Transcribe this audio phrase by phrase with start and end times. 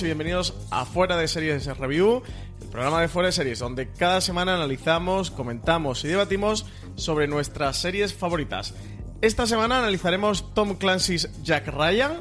[0.00, 2.22] Y bienvenidos a Fuera de Series Review,
[2.62, 7.76] el programa de Fuera de Series, donde cada semana analizamos, comentamos y debatimos sobre nuestras
[7.76, 8.72] series favoritas.
[9.20, 12.12] Esta semana analizaremos Tom Clancy's Jack Ryan,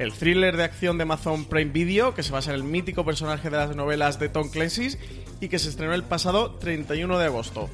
[0.00, 3.48] el thriller de acción de Amazon Prime Video, que se basa en el mítico personaje
[3.48, 4.96] de las novelas de Tom Clancy
[5.40, 7.70] y que se estrenó el pasado 31 de agosto.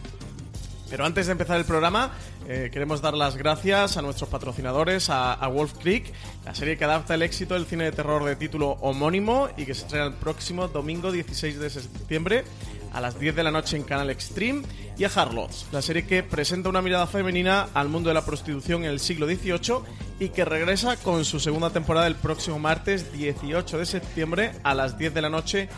[0.91, 2.11] Pero antes de empezar el programa,
[2.49, 6.13] eh, queremos dar las gracias a nuestros patrocinadores, a, a, Wolf Creek,
[6.45, 9.75] la serie que adapta el éxito del cine de terror de título homónimo y que
[9.75, 12.45] se estrena el próximo domingo 16 de septiembre
[12.93, 14.63] a las 10 de la noche en Canal Extreme,
[15.01, 18.85] y a Harlots, la serie que presenta una mirada femenina al mundo de la prostitución
[18.85, 19.79] en el siglo XVIII
[20.19, 24.99] y que regresa con su segunda temporada el próximo martes 18 de septiembre a las
[24.99, 25.71] 10 de la noche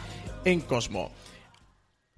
[0.44, 1.12] en Cosmo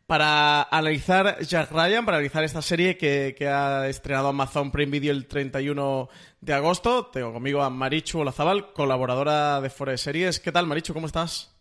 [0.06, 5.12] para analizar Jack Ryan, para analizar esta serie que, que, ha estrenado Amazon Prime Video
[5.12, 6.08] el 31
[6.40, 7.06] de agosto.
[7.06, 10.40] Tengo conmigo a Marichu Olazabal, colaboradora de Fora de Series.
[10.40, 10.92] ¿Qué tal, Marichu?
[10.92, 11.53] ¿Cómo estás?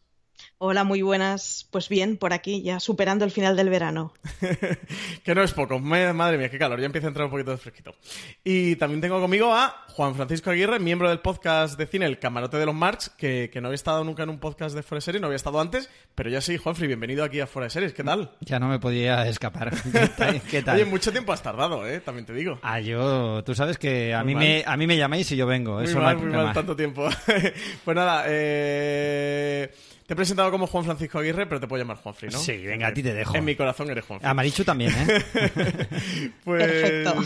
[0.57, 1.67] Hola, muy buenas.
[1.71, 4.13] Pues bien, por aquí, ya superando el final del verano.
[5.23, 5.77] que no es poco.
[5.79, 6.79] Madre mía, qué calor.
[6.79, 7.93] Ya empieza a entrar un poquito de fresquito.
[8.43, 12.57] Y también tengo conmigo a Juan Francisco Aguirre, miembro del podcast de cine El Camarote
[12.57, 15.01] de los Marx, que, que no había estado nunca en un podcast de Fuera de
[15.01, 17.93] Series, no había estado antes, pero ya sí, Juanfrey, bienvenido aquí a Fuera de Series.
[17.93, 18.31] ¿Qué tal?
[18.39, 19.73] Ya no me podía escapar.
[19.91, 20.41] ¿Qué tal?
[20.41, 20.77] ¿Qué tal?
[20.77, 21.99] Oye, mucho tiempo has tardado, ¿eh?
[21.99, 22.59] También te digo.
[22.61, 23.43] Ah, yo...
[23.43, 25.73] Tú sabes que a, mí me, a mí me llamáis y yo vengo.
[25.73, 26.43] Muy Eso mal, no hay muy problema.
[26.45, 27.07] mal, tanto tiempo.
[27.83, 29.73] pues nada, eh...
[30.05, 32.39] Te he presentado como Juan Francisco Aguirre, pero te puedo llamar Juanfrey, ¿no?
[32.39, 33.35] Sí, venga, a ti te dejo.
[33.35, 34.29] En mi corazón eres Juanfrey.
[34.29, 35.23] A Marichu también, ¿eh?
[36.43, 36.63] pues...
[36.63, 37.23] Perfecto.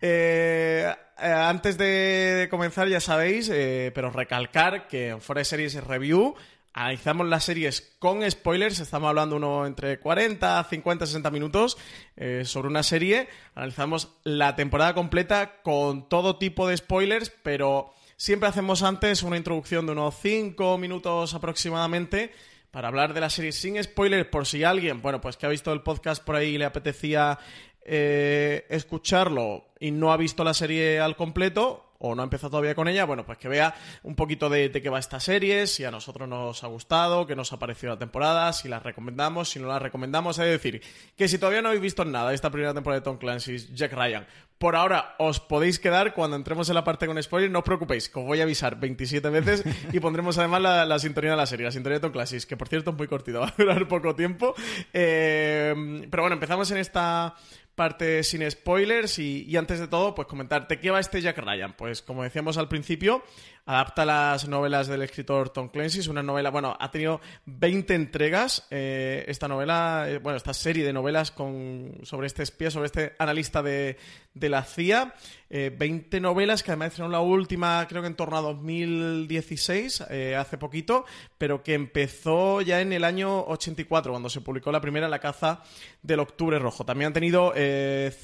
[0.00, 5.82] Eh, eh, antes de comenzar, ya sabéis, eh, pero recalcar que en Fuera de Series
[5.84, 6.34] Review
[6.74, 8.80] analizamos las series con spoilers.
[8.80, 11.78] Estamos hablando uno entre 40, 50, 60 minutos
[12.16, 13.28] eh, sobre una serie.
[13.54, 17.94] Analizamos la temporada completa con todo tipo de spoilers, pero
[18.24, 22.32] siempre hacemos antes una introducción de unos 5 minutos aproximadamente
[22.70, 25.70] para hablar de la serie sin spoilers por si alguien, bueno, pues que ha visto
[25.74, 27.38] el podcast por ahí y le apetecía
[27.84, 32.74] eh, escucharlo y no ha visto la serie al completo o no ha empezado todavía
[32.74, 35.90] con ella, bueno, pues que vea un poquito de, qué va esta serie, si a
[35.90, 39.68] nosotros nos ha gustado, qué nos ha parecido la temporada, si la recomendamos, si no
[39.68, 40.38] la recomendamos.
[40.38, 40.82] Es decir,
[41.16, 43.92] que si todavía no habéis visto nada de esta primera temporada de Tom Clancy's Jack
[43.92, 44.26] Ryan,
[44.58, 48.08] por ahora os podéis quedar cuando entremos en la parte con spoilers, no os preocupéis,
[48.08, 51.46] que os voy a avisar 27 veces y pondremos además la, la sintonía de la
[51.46, 53.88] serie, la sintonía de Tom Clancy's, que por cierto es muy cortita, va a durar
[53.88, 54.54] poco tiempo.
[54.92, 55.74] Eh,
[56.10, 57.34] pero bueno, empezamos en esta
[57.74, 61.74] parte sin spoilers y, antes de todo, pues comentarte qué va este Jack Ryan.
[61.76, 63.24] Pues como decíamos al principio,
[63.66, 66.00] adapta las novelas del escritor Tom Clancy.
[66.00, 68.66] Es una novela, bueno, ha tenido 20 entregas.
[68.70, 73.14] Eh, esta novela, eh, bueno, esta serie de novelas con, sobre este espía, sobre este
[73.18, 73.96] analista de,
[74.34, 75.14] la CIA.
[75.48, 80.36] Eh, 20 novelas que además hicieron la última, creo que en torno a 2016, eh,
[80.36, 81.04] hace poquito,
[81.38, 85.62] pero que empezó ya en el año 84, cuando se publicó la primera, La caza
[86.02, 86.84] del Octubre Rojo.
[86.84, 87.54] También han tenido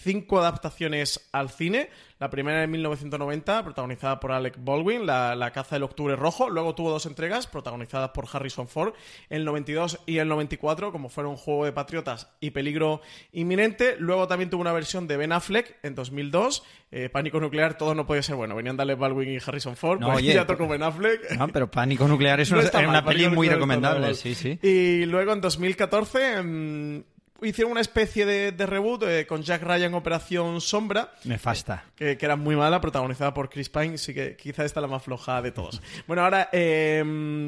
[0.03, 1.89] cinco adaptaciones al cine.
[2.21, 6.51] La primera en 1990, protagonizada por Alec Baldwin, la, la, caza del Octubre Rojo.
[6.51, 8.93] Luego tuvo dos entregas, protagonizadas por Harrison Ford,
[9.31, 13.01] en el 92 y el 94, como fueron Juego de Patriotas y Peligro
[13.33, 13.97] Inminente.
[13.99, 16.63] Luego también tuvo una versión de Ben Affleck en 2002.
[16.93, 18.55] Eh, Pánico Nuclear, todo no podía ser bueno.
[18.55, 21.39] Venían Alec Baldwin y Harrison Ford, No, pues oye, ya tocó Ben Affleck.
[21.39, 24.59] No, pero Pánico Nuclear es una, peli muy recomendable, sí, sí.
[24.63, 27.03] Y luego en 2014 mmm,
[27.43, 31.13] hicieron una especie de, de reboot eh, con Jack Ryan Operación Sombra.
[31.25, 31.85] Nefasta.
[31.95, 34.89] Que, que, era muy mala, protagonizada por Chris Pine, sí que quizá esta es la
[34.89, 35.81] más floja de todos.
[36.07, 37.03] Bueno, ahora, eh,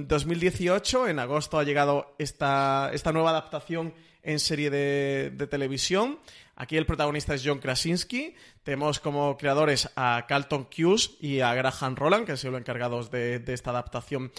[0.06, 3.93] 2018, en agosto, ha llegado esta, esta nueva adaptación
[4.23, 6.19] en serie de, de televisión.
[6.55, 8.37] Aquí el protagonista es John Krasinski.
[8.62, 13.11] Tenemos como creadores a Carlton Cuse y a Graham Roland, que han sido los encargados
[13.11, 14.31] de, de esta adaptación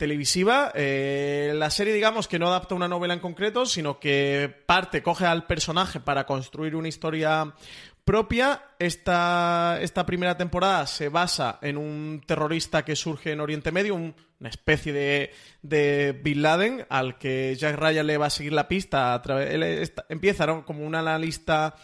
[0.00, 0.72] televisiva.
[0.74, 5.26] Eh, la serie, digamos, que no adapta una novela en concreto, sino que parte, coge
[5.26, 7.54] al personaje para construir una historia
[8.02, 8.62] propia.
[8.78, 14.48] Esta, esta primera temporada se basa en un terrorista que surge en Oriente Medio, una
[14.48, 19.14] especie de, de Bin Laden, al que Jack Ryan le va a seguir la pista.
[19.14, 21.76] A él empieza como un analista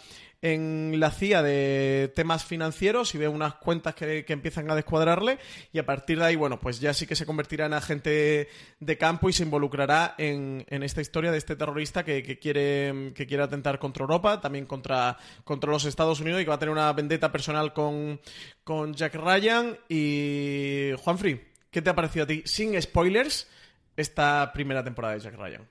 [0.47, 5.39] en la CIA de temas financieros y ve unas cuentas que, empiezan a descuadrarle
[5.73, 8.49] y a partir de ahí, bueno, pues ya sí que se convertirá en agente
[8.79, 13.43] de campo y se involucrará en, esta historia de este terrorista que, quiere, que quiere
[13.43, 16.93] atentar contra Europa, también contra, contra los Estados Unidos y que va a tener una
[16.93, 18.21] vendetta personal con,
[18.63, 23.49] con Jack Ryan y Juanfrey, ¿qué te ha parecido a ti, sin spoilers,
[23.97, 25.67] esta primera temporada de Jack Ryan?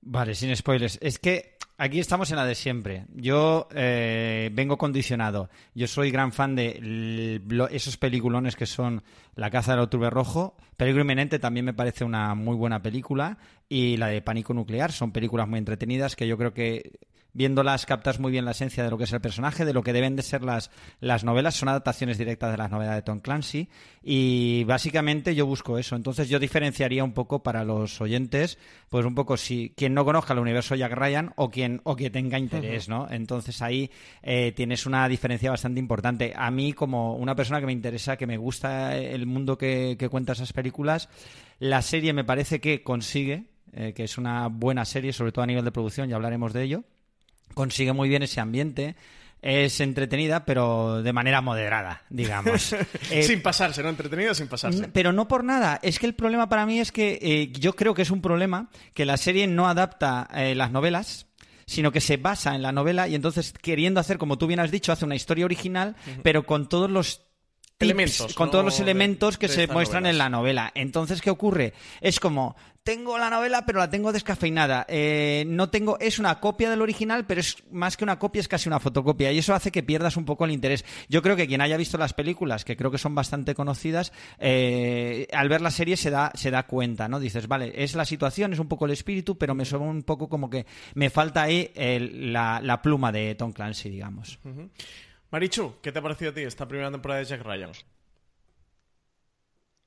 [0.00, 0.98] Vale, sin spoilers.
[1.02, 1.49] Es que
[1.82, 3.06] Aquí estamos en la de siempre.
[3.14, 5.48] Yo eh, vengo condicionado.
[5.74, 7.40] Yo soy gran fan de
[7.70, 9.02] esos peliculones que son
[9.34, 10.58] La caza del octubre rojo.
[10.76, 13.38] Peligro inminente también me parece una muy buena película.
[13.66, 14.92] Y la de Pánico nuclear.
[14.92, 16.98] Son películas muy entretenidas que yo creo que
[17.32, 19.92] viéndolas captas muy bien la esencia de lo que es el personaje, de lo que
[19.92, 21.54] deben de ser las, las novelas.
[21.54, 23.68] Son adaptaciones directas de las novelas de Tom Clancy
[24.02, 25.96] y básicamente yo busco eso.
[25.96, 30.32] Entonces yo diferenciaría un poco para los oyentes, pues un poco si quien no conozca
[30.32, 33.08] el universo Jack Ryan o quien o que tenga interés, ¿no?
[33.10, 33.90] Entonces ahí
[34.22, 36.32] eh, tienes una diferencia bastante importante.
[36.36, 40.08] A mí como una persona que me interesa, que me gusta el mundo que, que
[40.08, 41.08] cuenta esas películas,
[41.58, 45.46] la serie me parece que consigue eh, que es una buena serie, sobre todo a
[45.46, 46.84] nivel de producción, ya hablaremos de ello
[47.54, 48.96] consigue muy bien ese ambiente.
[49.42, 52.74] Es entretenida, pero de manera moderada, digamos.
[53.10, 53.88] Eh, sin pasarse, ¿no?
[53.88, 54.88] Entretenida sin pasarse.
[54.88, 55.80] Pero no por nada.
[55.82, 58.68] Es que el problema para mí es que eh, yo creo que es un problema
[58.94, 61.26] que la serie no adapta eh, las novelas,
[61.66, 64.70] sino que se basa en la novela y entonces queriendo hacer, como tú bien has
[64.70, 67.22] dicho, hace una historia original, pero con todos los
[67.80, 70.70] elementos, con todos los elementos que se muestran en la novela.
[70.74, 71.72] Entonces, ¿qué ocurre?
[72.00, 74.86] Es como, tengo la novela, pero la tengo descafeinada.
[74.88, 78.48] Eh, no tengo, es una copia del original, pero es más que una copia, es
[78.48, 79.32] casi una fotocopia.
[79.32, 80.84] Y eso hace que pierdas un poco el interés.
[81.08, 85.28] Yo creo que quien haya visto las películas, que creo que son bastante conocidas, eh,
[85.32, 87.20] al ver la serie se da, se da cuenta, ¿no?
[87.20, 90.28] Dices, vale, es la situación, es un poco el espíritu, pero me suena un poco
[90.28, 94.38] como que me falta ahí la, pluma de Tom Clancy, digamos.
[95.30, 97.72] Marichu, ¿qué te ha parecido a ti esta primera temporada de Jack Ryan?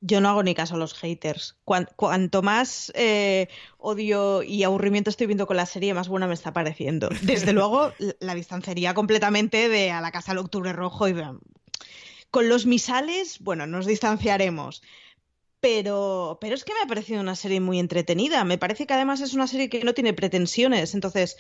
[0.05, 1.55] Yo no hago ni caso a los haters.
[1.63, 3.47] Cuanto más eh,
[3.77, 7.07] odio y aburrimiento estoy viendo con la serie, más buena me está pareciendo.
[7.21, 11.13] Desde luego, la distanciaría completamente de A la Casa del Octubre Rojo y
[12.31, 14.81] con los misales, bueno, nos distanciaremos.
[15.61, 18.43] Pero, pero es que me ha parecido una serie muy entretenida.
[18.43, 20.95] Me parece que además es una serie que no tiene pretensiones.
[20.95, 21.37] Entonces,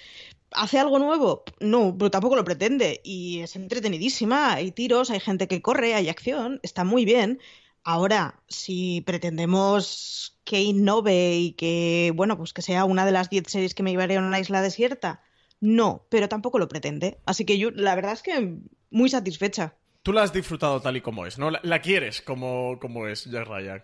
[0.51, 1.43] ¿hace algo nuevo?
[1.59, 3.01] No, pero tampoco lo pretende.
[3.03, 4.53] Y es entretenidísima.
[4.53, 6.61] Hay tiros, hay gente que corre, hay acción.
[6.63, 7.41] Está muy bien.
[7.83, 13.43] Ahora, si pretendemos que innove y que, bueno, pues que sea una de las 10
[13.47, 15.21] series que me llevaría a una isla desierta,
[15.59, 17.19] no, pero tampoco lo pretende.
[17.25, 18.57] Así que yo, la verdad es que
[18.89, 19.75] muy satisfecha.
[20.01, 21.51] Tú la has disfrutado tal y como es, ¿no?
[21.51, 23.83] La, quieres como, como es Jack Ryan.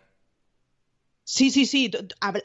[1.24, 1.92] Sí, sí, sí,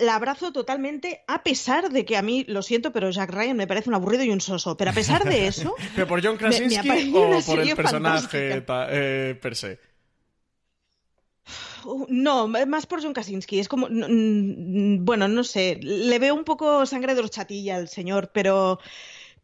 [0.01, 3.67] la abrazo totalmente, a pesar de que a mí, lo siento, pero Jack Ryan me
[3.67, 4.77] parece un aburrido y un soso.
[4.77, 5.75] Pero a pesar de eso.
[5.95, 9.94] ¿Pero por John Krasinski o por el personaje eh, per se?
[12.09, 13.59] No, más por John Krasinski.
[13.59, 13.89] Es como.
[13.89, 15.79] Bueno, no sé.
[15.83, 18.79] Le veo un poco sangre de horchatilla al señor, pero.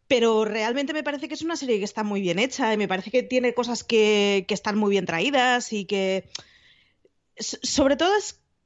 [0.08, 2.88] Pero realmente me parece que es una serie que está muy bien hecha y me
[2.88, 6.28] parece que tiene cosas que, están muy bien traídas y que.
[7.38, 8.12] Sobre todo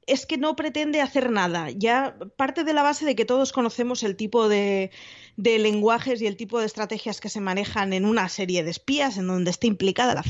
[0.06, 1.70] es, que no pretende hacer nada.
[1.70, 4.90] Ya parte de la base de que todos conocemos el tipo de,
[5.36, 9.18] de lenguajes y el tipo de estrategias que se manejan en una serie de espías
[9.18, 10.22] en donde está implicada la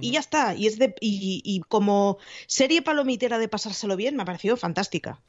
[0.00, 0.54] Y ya está.
[0.54, 5.20] Y, es de, y, como serie palomitera de pasárselo bien, me ha parecido fantástica.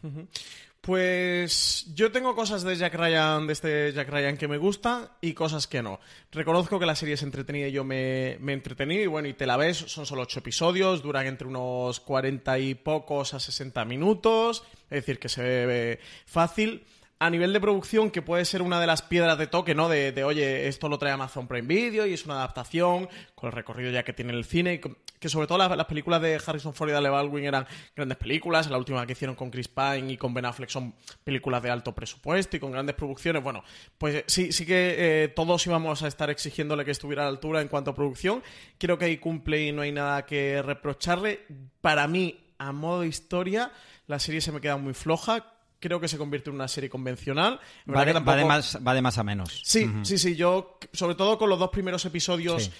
[0.83, 5.33] Pues yo tengo cosas de Jack Ryan, de este Jack Ryan que me gustan y
[5.33, 6.01] cosas que no.
[6.29, 9.45] Reconozco que la serie es entretenida y yo me, me entretení y bueno, y te
[9.45, 14.65] la ves, son solo ocho episodios, duran entre unos cuarenta y pocos a sesenta minutos,
[14.89, 16.83] es decir, que se ve fácil
[17.23, 19.87] a nivel de producción, que puede ser una de las piedras de toque, ¿no?
[19.87, 23.91] De, oye, esto lo trae Amazon Prime Video y es una adaptación con el recorrido
[23.91, 27.07] ya que tiene el cine, que sobre todo las, películas de Harrison Ford y Dale
[27.07, 27.65] Baldwin eran
[27.95, 31.63] grandes películas, la última que hicieron con Chris Pine y con Ben Affleck son películas
[31.63, 33.63] de alto presupuesto y con grandes producciones, bueno,
[33.97, 37.61] pues sí, sí que eh, todos íbamos a estar exigiéndole que estuviera a la altura
[37.61, 38.43] en cuanto a producción,
[38.77, 41.45] creo que ahí cumple y no hay nada que reprocharle,
[41.79, 43.71] para mí, a modo historia,
[44.07, 45.52] la serie se me queda muy floja,
[45.83, 47.59] creo que se convierte en una serie convencional.
[47.93, 49.61] Va de, más, va de, más, a menos.
[49.65, 50.37] Sí, sí, sí.
[50.37, 52.71] Yo, sobre todo con los dos primeros episodios.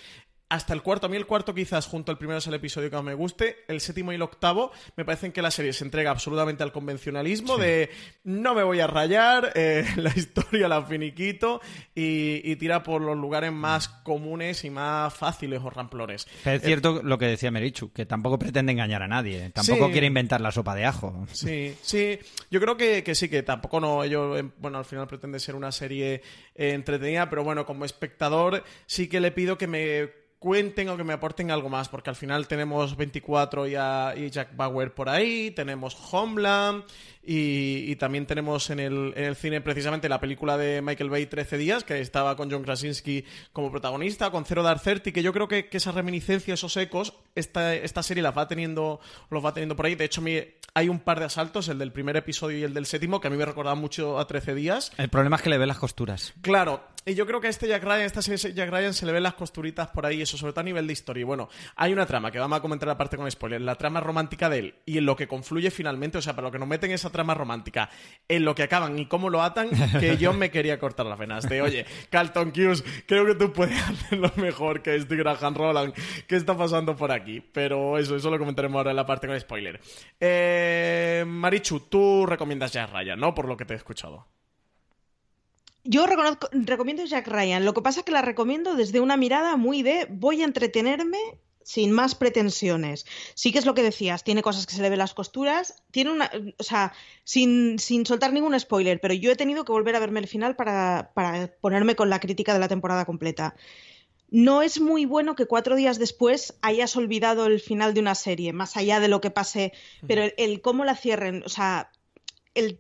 [0.54, 2.96] Hasta el cuarto, a mí el cuarto quizás junto al primero es el episodio que
[2.96, 6.12] más me guste, el séptimo y el octavo me parecen que la serie se entrega
[6.12, 7.90] absolutamente al convencionalismo de
[8.24, 11.60] no me voy a rayar, eh, la historia la finiquito
[11.96, 16.28] y, tira por los lugares más comunes y más fáciles o ramplones.
[16.46, 20.40] es cierto lo que decía Merichu, que tampoco pretende engañar a nadie, tampoco quiere inventar
[20.40, 21.26] la sopa de ajo.
[21.32, 22.20] Sí, sí,
[22.52, 25.72] yo creo que, sí, que tampoco no, ello, eh, bueno, al final pretende ser una
[25.72, 26.22] serie
[26.54, 31.06] eh, entretenida, pero bueno, como espectador sí que le pido que me cuenten o que
[31.06, 35.52] me aporten algo más, porque al final tenemos 24 y, y Jack Bauer por ahí,
[35.52, 36.84] tenemos Homeland
[37.26, 41.58] y, también tenemos en el, en el, cine precisamente la película de Michael Bay 13
[41.58, 43.24] días, que estaba con John Krasinski
[43.54, 47.14] como protagonista, con Zero Dark Thirty, que yo creo que, que esa reminiscencia, esos ecos,
[47.36, 49.96] esta, esta serie las va teniendo, los va teniendo por ahí.
[49.96, 50.22] De hecho,
[50.74, 53.32] hay un par de asaltos, el del primer episodio y el del séptimo, que a
[53.32, 54.92] mí me recordaban mucho a 13 días.
[54.98, 56.34] El problema es que le ve las costuras.
[56.42, 59.12] Claro, y yo creo que a este Jack Ryan, esta serie Jack Ryan se le
[59.12, 61.22] ven las costuritas por ahí, eso sobre todo a nivel de historia.
[61.22, 64.50] Y bueno, hay una trama que vamos a comentar aparte con spoiler, la trama romántica
[64.50, 66.92] de él y en lo que confluye finalmente, o sea, para lo que nos meten
[66.92, 67.90] esa trama romántica,
[68.28, 69.70] en lo que acaban y cómo lo atan,
[70.00, 71.48] que yo me quería cortar las venas.
[71.48, 75.94] De oye, Carlton Hughes, creo que tú puedes hacerlo mejor que este Graham Roland.
[76.28, 77.42] ¿Qué está pasando por aquí?
[77.42, 79.80] Pero eso, eso lo comentaremos ahora en la parte con spoiler.
[80.20, 83.34] Eh, Marichu, tú recomiendas Jack Ryan, ¿no?
[83.34, 84.28] Por lo que te he escuchado.
[85.84, 87.66] Yo recomiendo Jack Ryan.
[87.66, 91.20] Lo que pasa es que la recomiendo desde una mirada muy de voy a entretenerme
[91.64, 93.06] sin más pretensiones.
[93.36, 96.12] Sí que es lo que decías, tiene cosas que se le ven las costuras, tiene
[96.12, 100.00] una, o sea, sin, sin soltar ningún spoiler, pero yo he tenido que volver a
[100.00, 103.56] verme el final para, para ponerme con la crítica de la temporada completa.
[104.30, 108.52] No es muy bueno que cuatro días después hayas olvidado el final de una serie,
[108.52, 109.74] más allá de lo que pase,
[110.08, 111.92] pero el, cómo la cierren, o sea,
[112.56, 112.80] el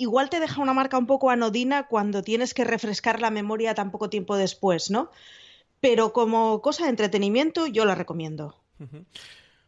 [0.00, 3.90] igual te deja una marca un poco anodina cuando tienes que refrescar la memoria tan
[3.90, 5.10] poco tiempo después, ¿no?
[5.80, 8.56] pero como cosa de entretenimiento yo la recomiendo.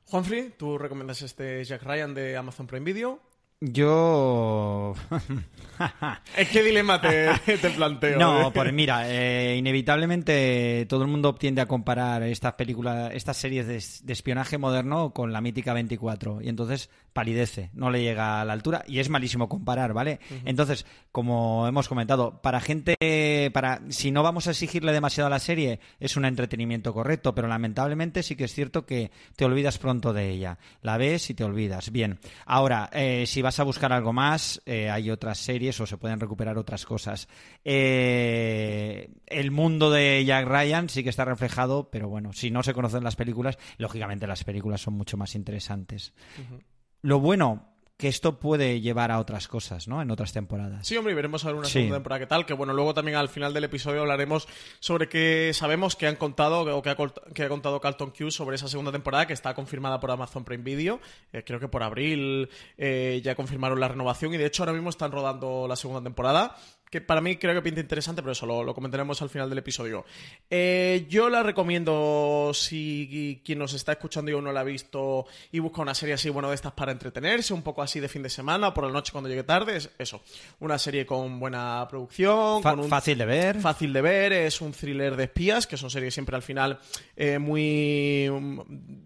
[0.06, 3.20] Juanfrey, ¿tú recomiendas este Jack Ryan de Amazon Prime Video?
[3.64, 4.94] Yo.
[6.36, 7.30] ¿Es qué dilema te,
[7.76, 8.18] planteo?
[8.18, 13.66] No, pues mira, eh, inevitablemente todo el mundo tiende a comparar estas películas, estas series
[13.68, 16.42] de, espionaje moderno con la mítica 24.
[16.42, 20.18] Y entonces palidece, no le llega a la altura y es malísimo comparar, ¿vale?
[20.44, 25.38] Entonces, como hemos comentado, para gente, para si no vamos a exigirle demasiado a la
[25.38, 30.12] serie, es un entretenimiento correcto, pero lamentablemente sí que es cierto que te olvidas pronto
[30.12, 30.58] de ella.
[30.80, 31.92] La ves y te olvidas.
[31.92, 35.96] Bien, ahora, eh, si vas a buscar algo más, eh, hay otras series o se
[35.96, 37.28] pueden recuperar otras cosas.
[37.64, 42.74] Eh, el mundo de Jack Ryan sí que está reflejado, pero bueno, si no se
[42.74, 46.12] conocen las películas, lógicamente las películas son mucho más interesantes.
[47.02, 50.02] Lo bueno, que esto puede llevar a otras cosas, ¿no?
[50.02, 50.86] En otras temporadas.
[50.86, 52.46] Sí, hombre, y veremos a ver una segunda temporada qué tal.
[52.46, 54.48] Que bueno, luego también al final del episodio hablaremos
[54.80, 58.92] sobre qué sabemos que han contado o que ha, contado Carlton Q sobre esa segunda
[58.92, 61.00] temporada que está confirmada por Amazon Prime Video.
[61.32, 64.90] Eh, creo que por abril eh, ya confirmaron la renovación y de hecho ahora mismo
[64.90, 66.56] están rodando la segunda temporada
[66.92, 70.04] que para mí creo que pinta interesante, pero eso lo, comentaremos al final del episodio.
[70.50, 75.58] Eh, yo la recomiendo si quien nos está escuchando y no la ha visto y
[75.58, 78.28] busca una serie así, bueno, de estas para entretenerse, un poco así de fin de
[78.28, 80.20] semana o por la noche cuando llegue tarde, es eso.
[80.60, 83.60] Una serie con buena producción, con fácil de ver.
[83.60, 86.78] Fácil de ver, es un thriller de espías, que son series siempre al final
[87.16, 88.30] eh, muy.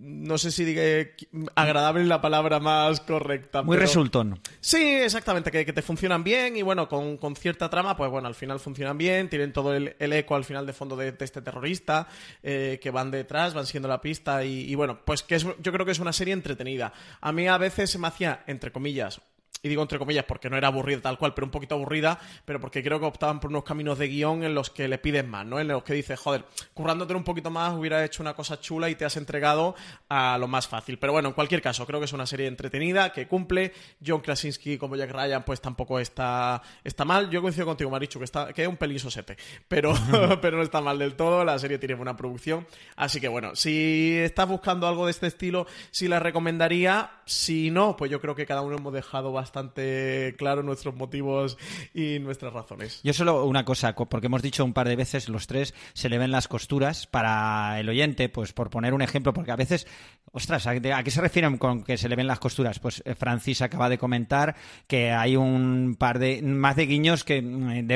[0.01, 1.09] No sé si diga
[1.55, 3.63] agradable la palabra más correcta.
[3.63, 4.41] Muy resultón.
[4.59, 8.59] Sí, exactamente, que, te funcionan bien y bueno, con, con cierta pues bueno, al final
[8.59, 12.09] funcionan bien, tienen todo el, eco al final de fondo de, este terrorista,
[12.43, 15.93] eh, que van detrás, van siendo la pista y, bueno, pues que yo creo que
[15.93, 16.93] es una serie entretenida.
[17.21, 19.21] A mí a veces se me hacía, entre comillas,
[19.63, 22.61] y digo entre comillas porque no era aburrida tal cual, pero un poquito aburrida, pero
[22.61, 25.45] porque creo que optaban por unos caminos de guion en los que le piden más,
[25.45, 25.59] ¿no?
[25.59, 26.45] En los que dices, joder,
[26.75, 29.75] currándote un poquito más hubiera hecho una cosa chula y te has entregado
[30.09, 30.99] a lo más fácil.
[30.99, 33.73] Pero bueno, en cualquier caso, creo que es una serie entretenida, que cumple.
[34.05, 37.31] John Krasinski como Jack Ryan, pues tampoco está, está mal.
[37.31, 39.37] Yo coincido contigo, Marichu, que, está, que es un pelín sosete,
[39.69, 39.95] pero,
[40.41, 41.45] pero no está mal del todo.
[41.45, 42.67] La serie tiene buena producción.
[42.95, 47.11] Así que bueno, si estás buscando algo de este estilo, sí la recomendaría.
[47.25, 51.57] Si no, pues yo creo que cada uno hemos dejado bastante bastante claro nuestros motivos
[51.95, 53.01] y nuestras razones.
[53.03, 56.19] Yo solo una cosa, porque hemos dicho un par de veces los tres, se le
[56.19, 59.87] ven las costuras para el oyente, pues por poner un ejemplo, porque a veces,
[60.31, 62.79] ostras, ¿a, qué se refieren con que se le ven las costuras?
[62.79, 67.41] Pues eh, Francis acaba de comentar que hay un par de, más de guiños que
[67.41, 67.87] mm,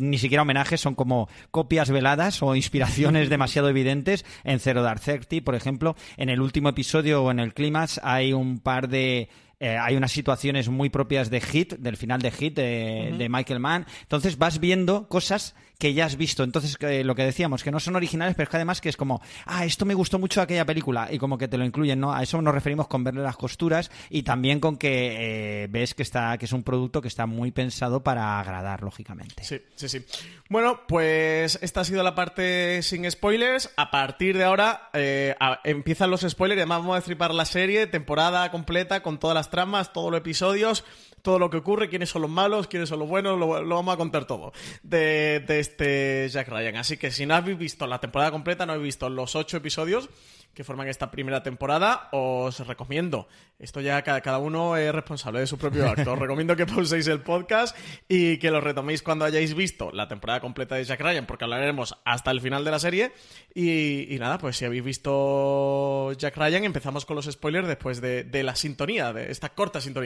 [0.00, 5.42] ni siquiera homenajes, son como copias veladas o inspiraciones demasiado evidentes en Zero Dark Thirty,
[5.42, 5.94] por ejemplo.
[6.16, 9.28] En el último episodio o en el clímax hay un par de
[9.60, 13.60] eh, hay unas situaciones muy propias de Hit, del final de Hit, de, de Michael
[13.60, 13.86] Mann.
[14.02, 16.42] Entonces vas viendo cosas que ya has visto.
[16.42, 19.22] Entonces, lo que decíamos, que no son originales, pero es que además que es como,
[19.46, 22.12] ah, esto me gustó mucho de aquella película, y como que te lo incluyen, ¿no?
[22.12, 26.02] A eso nos referimos con verle las costuras y también con que eh, ves que
[26.02, 29.44] está, que es un producto que está muy pensado para agradar, lógicamente.
[29.44, 30.04] Sí, sí, sí.
[30.48, 33.70] Bueno, pues esta ha sido la parte sin spoilers.
[33.76, 37.44] A partir de ahora eh, a- empiezan los spoilers y además vamos a destripar la
[37.44, 40.84] serie, temporada completa, con todas las tramas, todos los episodios,
[41.22, 43.94] todo lo que ocurre, quiénes son los malos, quiénes son los buenos, lo, lo vamos
[43.94, 44.52] a contar todo
[44.82, 46.76] de, de este Jack Ryan.
[46.76, 50.08] Así que si no habéis visto la temporada completa, no habéis visto los ocho episodios
[50.54, 53.28] que forman esta primera temporada, os recomiendo.
[53.58, 56.12] Esto ya cada, cada uno es responsable de su propio acto.
[56.12, 57.76] Os recomiendo que pauséis el podcast
[58.08, 61.96] y que lo retoméis cuando hayáis visto la temporada completa de Jack Ryan, porque hablaremos
[62.04, 63.12] hasta el final de la serie.
[63.54, 68.24] Y, y nada, pues si habéis visto Jack Ryan, empezamos con los spoilers después de,
[68.24, 69.98] de la sintonía, de esta corta sintonía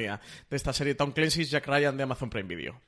[0.51, 2.81] de esta serie Tom Clancy's Jack Ryan de Amazon Prime Video.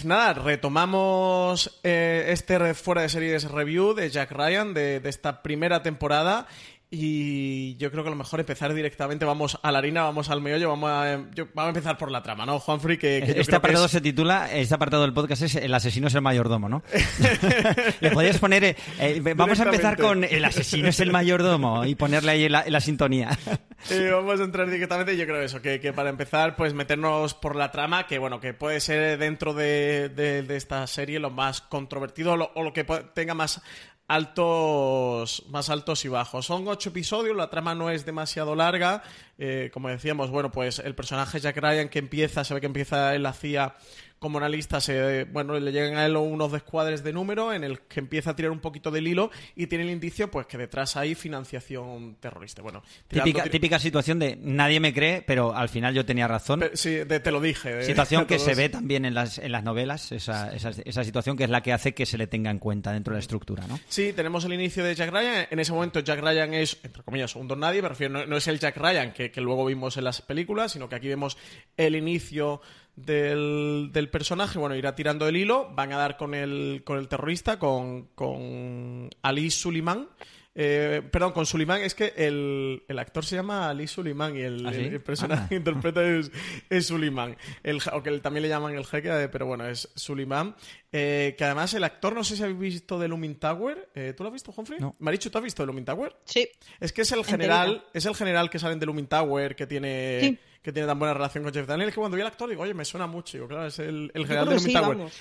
[0.00, 5.82] Pues nada, retomamos eh, este fuera de series review de Jack Ryan de esta primera
[5.82, 6.46] temporada
[6.92, 10.40] y yo creo que a lo mejor empezar directamente, vamos a la harina, vamos al
[10.40, 12.98] meollo, vamos a, em, yo- vamos a empezar por la trama, ¿no, Juanfrey?
[12.98, 15.72] Que, que yo Este que apartado es- se titula, este apartado del podcast es El
[15.72, 16.82] asesino es el mayordomo, ¿no?
[18.00, 20.24] Le podrías poner, eh, eh, vamos a empezar con.
[20.24, 23.30] El asesino es el mayordomo y ponerle ahí la, la sintonía.
[23.88, 25.16] Eh, vamos a entrar directamente.
[25.16, 28.52] Yo creo eso, que, que para empezar, pues meternos por la trama, que bueno, que
[28.52, 32.84] puede ser dentro de, de- de esta serie lo más controvertido lo- o lo que
[33.14, 33.62] tenga más
[34.10, 36.44] altos más altos y bajos.
[36.44, 39.04] Son ocho episodios, la trama no es demasiado larga.
[39.38, 43.14] Eh, como decíamos, bueno, pues el personaje Jack Ryan que empieza, se ve que empieza
[43.14, 43.76] en la CIA
[44.20, 48.00] como analista, se, bueno, le llegan a él unos descuadres de número en el que
[48.00, 51.14] empieza a tirar un poquito del hilo y tiene el indicio pues que detrás hay
[51.14, 52.60] financiación terrorista.
[52.60, 56.28] Bueno, tirando- Típica, tir- típica situación de nadie me cree, pero al final yo tenía
[56.28, 56.60] razón.
[56.60, 57.74] Pe- Sí, de- te lo dije.
[57.76, 61.38] de- Situación que se ve también en las, en las novelas, esa, esa, esa situación
[61.38, 63.66] que es la que hace que se le tenga en cuenta dentro de la estructura,
[63.68, 63.80] ¿no?
[63.88, 65.46] Sí, tenemos el inicio de Jack Ryan.
[65.50, 67.80] En ese momento Jack Ryan es, entre comillas, un don nadie.
[67.80, 70.72] Me refiero, no, no es el Jack Ryan que, que luego vimos en las películas,
[70.72, 71.38] sino que aquí vemos
[71.78, 72.60] el inicio
[72.96, 74.58] del, del personaje.
[74.58, 75.70] Bueno, irá tirando el hilo.
[75.74, 80.08] Van a dar con el, con el terrorista, con, con Ali Suleiman.
[80.52, 84.66] Eh, perdón, con Suleiman es que el, el actor se llama Ali Suleiman y el,
[84.66, 84.80] ¿Ah, sí?
[84.80, 85.48] el- el personaje Anda.
[85.48, 86.30] que interpreta es,
[86.68, 87.36] es Suleiman.
[87.62, 90.56] El, o que también le llaman el jeque, eh, pero bueno, es Suleiman.
[90.90, 93.90] Eh, que además el actor, no sé si habéis visto The Lumin Tower.
[93.94, 94.80] Eh, ¿Tú lo has visto, Humphrey?
[94.80, 94.96] No.
[94.98, 96.16] Marichu, ¿tú has visto The Lumin Tower?
[96.24, 96.48] Sí.
[96.80, 99.68] Es que es el general, es el general que sale en The Lumin Tower, que
[99.68, 100.38] tiene, Sí.
[100.62, 102.74] Que tiene tan buena relación con Jeff Daniels, que cuando vi al actor digo, oye,
[102.74, 103.38] me suena mucho.
[103.38, 104.74] Digo, claro, es el, el general de sí.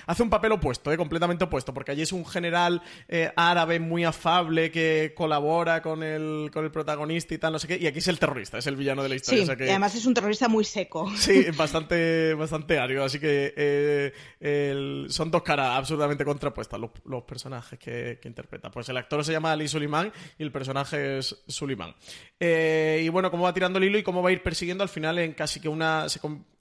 [0.06, 4.04] Hace un papel opuesto, eh, completamente opuesto, porque allí es un general eh, árabe muy
[4.04, 8.00] afable que colabora con el, con el protagonista y tal, no sé qué, y aquí
[8.00, 9.40] es el terrorista, es el villano de la historia.
[9.40, 11.10] Sí, o sea que- y además es un terrorista muy seco.
[11.16, 13.04] Sí, bastante, bastante árido.
[13.06, 18.70] Así que eh, el- son dos caras absolutamente contrapuestas los, los personajes que, que interpreta.
[18.72, 21.96] Pues el actor se llama Ali Suleiman y el personaje es Suleiman.
[22.40, 24.90] Eh, y bueno, cómo va tirando el hilo y cómo va a ir persiguiendo al
[24.90, 26.08] final en casi que una.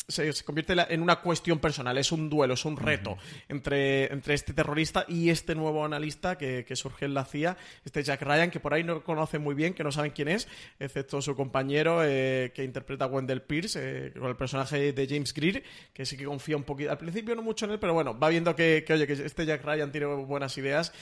[0.09, 3.17] Se- se convierte en una cuestión personal, es un duelo, es un reto
[3.49, 8.03] entre, entre este terrorista y este nuevo analista que, que surge en la CIA, este
[8.03, 10.49] Jack Ryan, que por ahí no conocen muy bien, que no saben quién es,
[10.81, 15.33] excepto su compañero eh, que interpreta a Wendell Pierce, eh, con el personaje de James
[15.35, 18.19] Greer, que sí que confía un poquito, al principio no mucho en él, pero bueno,
[18.19, 20.93] va viendo que, que, oye, que este Jack Ryan tiene buenas ideas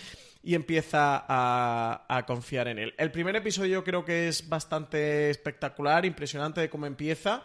[0.42, 2.94] y empieza a, a confiar en él.
[2.98, 7.44] El primer episodio creo que es bastante espectacular, impresionante de cómo empieza,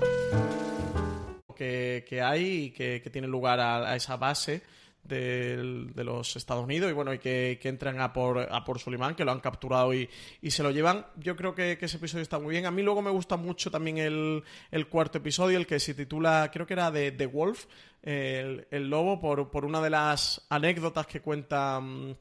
[2.07, 4.61] Que, hay y que, que tiene lugar a, esa base
[5.03, 8.79] de los Estados Unidos y bueno y que, entran a por, a por
[9.15, 10.09] que lo han capturado y,
[10.41, 11.05] y se lo llevan.
[11.17, 12.65] Yo creo que, que ese episodio está muy bien.
[12.65, 16.49] A mí luego me gusta mucho también el, el cuarto episodio el que se titula
[16.53, 17.65] creo que era de The Wolf
[18.03, 22.15] el, el lobo por, por una de las anécdotas que cuenta mm,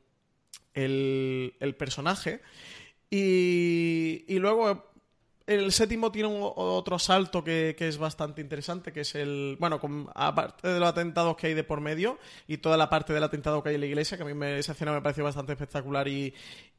[0.75, 2.41] el, el personaje.
[3.11, 4.90] Y, y luego
[5.51, 9.57] el séptimo tiene un- otro salto que, es bastante interesante, que es el.
[9.59, 9.81] Bueno,
[10.15, 13.63] aparte de los atentados que hay de por medio y toda la parte del atentado
[13.63, 16.07] que hay en la iglesia, que a mí me- esa escena me pareció bastante espectacular
[16.09, 16.33] y,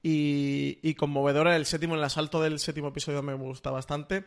[0.04, 1.56] y, conmovedora.
[1.56, 4.24] El séptimo, el asalto del séptimo episodio me gusta bastante.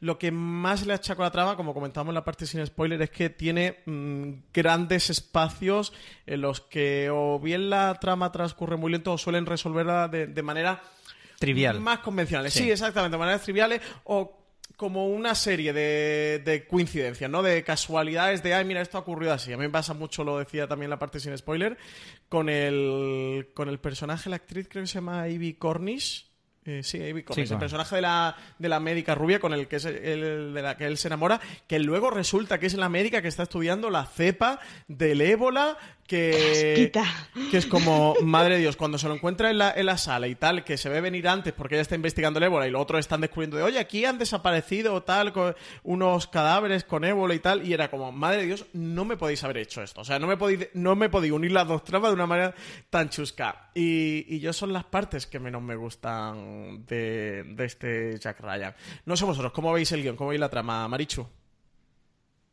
[0.00, 3.02] Lo que más le achaco a la trama, como comentábamos en la parte sin spoiler,
[3.02, 5.92] es que tiene mm, grandes espacios
[6.26, 10.80] en los que o bien la trama transcurre muy lento o suelen resolverla de manera
[11.38, 11.80] Trivial.
[11.80, 12.52] más convencionales.
[12.52, 12.64] Sí.
[12.64, 14.34] Sí, exactamente, de maneras triviales o
[14.76, 17.42] como una serie de, de coincidencias, ¿no?
[17.42, 19.52] De casualidades de, ay, mira, esto ha ocurrido así.
[19.52, 21.76] A mí me pasa mucho, lo decía también la parte sin spoiler,
[22.28, 26.28] con el, con el personaje, la actriz creo que se llama Ivy Cornish.
[26.64, 29.76] Eh, sí, Ivy Cornish, el personaje de la, de la médica rubia con el que
[29.76, 33.20] es el, de la que él se enamora, que luego resulta que es la médica
[33.20, 35.76] que está estudiando la cepa del ébola,
[36.08, 36.90] que,
[37.50, 40.26] que es como, madre de Dios, cuando se lo encuentra en la, en la sala
[40.26, 42.82] y tal, que se ve venir antes porque ella está investigando el ébola y los
[42.82, 47.38] otros están descubriendo de, oye, aquí han desaparecido tal, co- unos cadáveres con ébola y
[47.38, 50.00] tal, y era como, madre de Dios, no me podéis haber hecho esto.
[50.00, 52.54] O sea, no me podéis, no me podéis unir las dos tramas de una manera
[52.90, 53.68] tan chusca.
[53.74, 58.74] Y, y yo son las partes que menos me gustan de, de este Jack Ryan.
[59.04, 60.16] No sé vosotros, ¿cómo veis el guion?
[60.16, 61.26] ¿Cómo veis la trama, Marichu?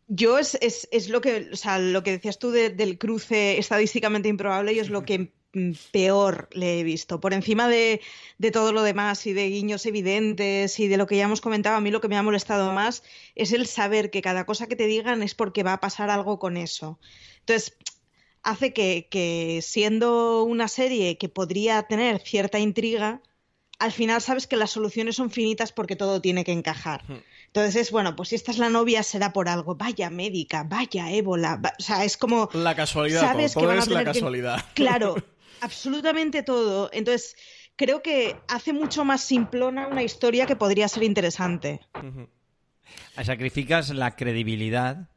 [0.08, 3.58] Yo es, es, es lo que, o sea, lo que decías tú de- del cruce
[3.58, 7.20] estadísticamente improbable y es lo que mm, peor le he visto.
[7.20, 8.02] Por encima de,
[8.38, 11.76] de todo lo demás y de guiños evidentes y de lo que ya hemos comentado,
[11.78, 14.76] a mí lo que me ha molestado más es el saber que cada cosa que
[14.76, 17.00] te digan es porque va a pasar algo con eso.
[17.40, 17.76] Entonces,
[18.44, 23.22] hace que, que siendo una serie que podría tener cierta intriga,
[23.80, 27.04] al final sabes que las soluciones son finitas porque todo tiene que encajar.
[27.56, 29.76] Entonces es, bueno, pues si esta es la novia será por algo.
[29.76, 31.56] Vaya médica, vaya ébola.
[31.56, 32.50] va- O sea, es como...
[32.52, 34.66] La casualidad, sabes todo, que todo van a es la que- casualidad.
[34.74, 35.16] Claro,
[35.62, 36.90] absolutamente todo.
[36.92, 37.38] Entonces,
[37.78, 41.80] creo que hace mucho más simplona una historia que podría ser interesante.
[43.24, 45.08] Sacrificas la credibilidad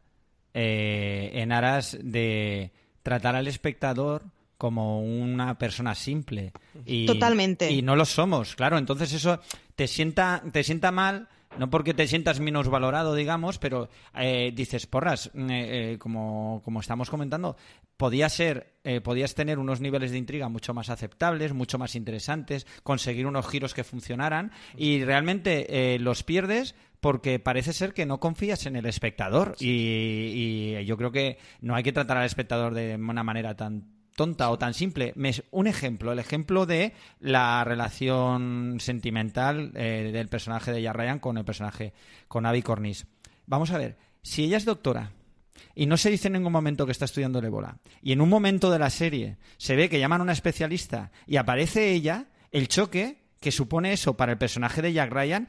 [0.54, 2.72] eh, en aras de
[3.02, 4.22] tratar al espectador
[4.58, 6.52] como una persona simple.
[6.86, 7.68] Y, Totalmente.
[7.72, 8.78] Y no lo somos, claro.
[8.78, 9.40] Entonces eso
[9.74, 14.86] te sienta, te sienta mal, no porque te sientas menos valorado, digamos, pero eh, dices,
[14.86, 17.56] porras, mm, eh, eh, como, como estamos comentando,
[17.96, 22.66] podía ser, eh, podías tener unos niveles de intriga mucho más aceptables, mucho más interesantes,
[22.82, 28.18] conseguir unos giros que funcionaran y realmente eh, los pierdes porque parece ser que no
[28.20, 32.74] confías en el espectador y, y yo creo que no hay que tratar al espectador
[32.74, 35.12] de una manera tan tonta o tan simple.
[35.14, 41.20] Me- un ejemplo, el ejemplo de la relación sentimental eh, del personaje de Jack Ryan
[41.20, 41.92] con el personaje,
[42.26, 43.06] con Abby Cornish.
[43.46, 45.12] Vamos a ver, si ella es doctora
[45.74, 48.28] y no se dice en ningún momento que está estudiando el ébola, y en un
[48.28, 52.66] momento de la serie se ve que llaman a una especialista y aparece ella, el
[52.66, 55.48] choque que supone eso para el personaje de Jack Ryan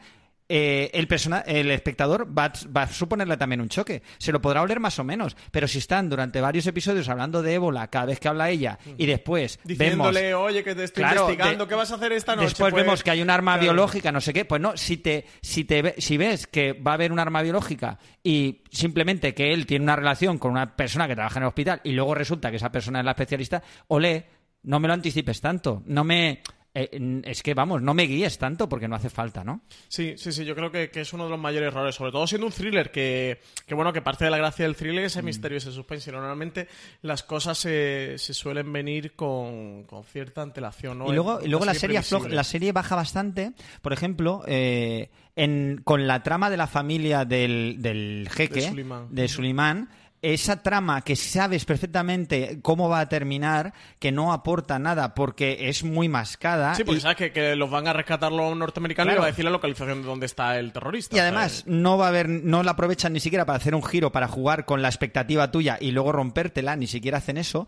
[0.50, 4.02] eh, el, persona- el espectador va, a- va a suponerle también un choque.
[4.18, 7.54] Se lo podrá oler más o menos, pero si están durante varios episodios hablando de
[7.54, 11.22] ébola cada vez que habla ella y después Diciéndole, vemos oye, que te estoy Claro,
[11.22, 12.48] investigando, de- ¿qué vas a hacer esta noche?
[12.48, 13.64] Después Pues, vemos que hay un arma claro.
[13.74, 14.44] biológica, no sé qué.
[14.46, 18.00] Pues no, si te, si te si ves que va a haber un arma biológica
[18.24, 21.82] y simplemente que él tiene una relación con una persona que trabaja en el hospital
[21.84, 24.26] y luego resulta que esa persona es la especialista, olé,
[24.64, 25.84] no me lo anticipes tanto.
[25.86, 26.42] No me
[26.80, 29.62] eh, es que, vamos, no me guíes tanto porque no hace falta, ¿no?
[29.88, 32.48] Sí, sí, sí, yo creo que, es uno de los mayores errores, sobre todo siendo
[32.48, 35.26] un thriller que, que bueno, que parte de la gracia del thriller es el mm.
[35.26, 36.12] misterio, ese suspense.
[36.12, 36.68] Normalmente
[37.02, 41.10] las cosas se, se suelen venir con, cierta antelación, ¿no?
[41.10, 46.08] Y luego, y luego la, serie la serie baja bastante, por ejemplo, eh, en, con
[46.08, 48.72] la trama de la familia del, del jeque,
[49.10, 49.90] de Sulimán
[50.22, 55.84] esa trama que sabes perfectamente cómo va a terminar, que no aporta nada porque es
[55.84, 56.76] muy mascada.
[56.76, 59.52] Sí, porque sabes que, los van a rescatar los norteamericanos y va a decir la
[59.52, 61.16] localización de dónde está el terrorista.
[61.16, 64.12] Y además, no va a haber, no la aprovechan ni siquiera para hacer un giro,
[64.12, 67.68] para jugar con la expectativa tuya y luego rompértela, ni siquiera hacen eso.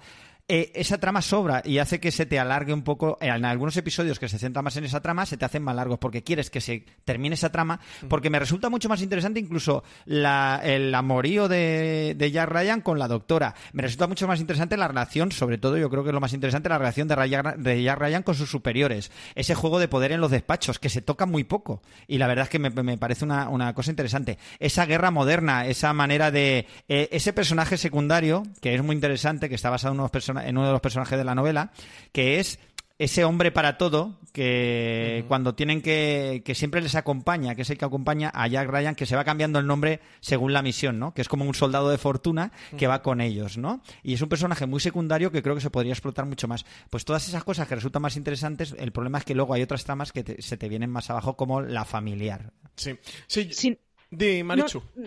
[0.53, 3.17] Eh, esa trama sobra y hace que se te alargue un poco.
[3.21, 5.97] En algunos episodios que se centran más en esa trama, se te hacen más largos
[5.97, 7.79] porque quieres que se termine esa trama.
[8.09, 13.07] Porque me resulta mucho más interesante incluso el amorío de, de Jack Ryan con la
[13.07, 13.55] doctora.
[13.71, 16.33] Me resulta mucho más interesante la relación, sobre todo yo creo que es lo más
[16.33, 17.15] interesante, la relación de,
[17.57, 19.09] de Jack Ryan con sus superiores.
[19.35, 21.81] Ese juego de poder en los despachos, que se toca muy poco.
[22.09, 24.37] Y la verdad es que me, parece una, cosa interesante.
[24.59, 26.67] Esa guerra moderna, esa manera de.
[26.89, 30.57] Eh, ese personaje secundario, que es muy interesante, que está basado en unos personajes en
[30.57, 31.71] uno de los personajes de la novela,
[32.11, 32.59] que es
[33.01, 37.77] ese hombre para todo que cuando tienen que que siempre les acompaña, que es el
[37.79, 41.11] que acompaña a Jack Ryan, que se va cambiando el nombre según la misión, ¿no?
[41.13, 43.81] Que es como un soldado de fortuna que va con ellos, ¿no?
[44.03, 46.63] Y es un personaje muy secundario que creo que se podría explotar mucho más.
[46.91, 49.83] Pues todas esas cosas que resultan más interesantes, el problema es que luego hay otras
[49.83, 52.53] tramas que se te vienen más abajo como la familiar.
[52.75, 52.97] Sí.
[53.25, 53.79] Sí.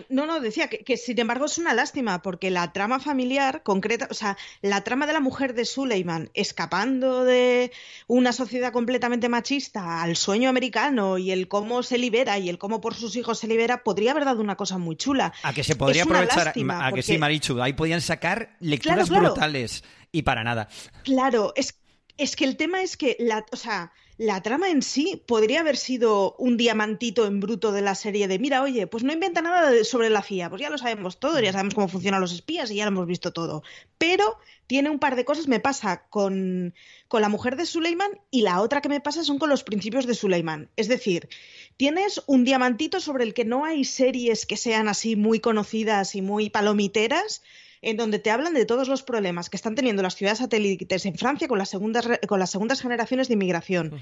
[0.09, 4.15] No, no, decía que, sin embargo es una lástima porque la trama familiar concreta, o
[4.15, 7.71] sea, la trama de la mujer de Suleiman escapando de
[8.07, 12.81] una sociedad completamente machista al sueño americano y el cómo se libera y el cómo
[12.81, 15.33] por sus hijos se libera, podría haber dado una cosa muy chula.
[15.43, 20.23] A que se podría aprovechar, a que sí, Marichu, ahí podían sacar lecturas brutales y
[20.23, 20.67] para nada.
[21.03, 21.75] Claro, es,
[22.17, 25.75] es que el tema es que la, o sea, la trama en sí podría haber
[25.75, 29.83] sido un diamantito en bruto de la serie de, mira, oye, pues no inventa nada
[29.83, 32.75] sobre la CIA, pues ya lo sabemos todo, ya sabemos cómo funcionan los espías y
[32.75, 33.63] ya lo hemos visto todo.
[33.97, 36.73] Pero tiene un par de cosas, me pasa con,
[37.09, 40.05] con la mujer de Suleiman y la otra que me pasa son con los principios
[40.05, 40.69] de Suleiman.
[40.77, 41.27] Es decir,
[41.75, 46.21] tienes un diamantito sobre el que no hay series que sean así muy conocidas y
[46.21, 47.43] muy palomiteras,
[47.85, 51.15] en donde te hablan de todos los problemas que están teniendo las ciudades satélites en
[51.15, 53.93] Francia con las segundas, con las segundas generaciones de inmigración.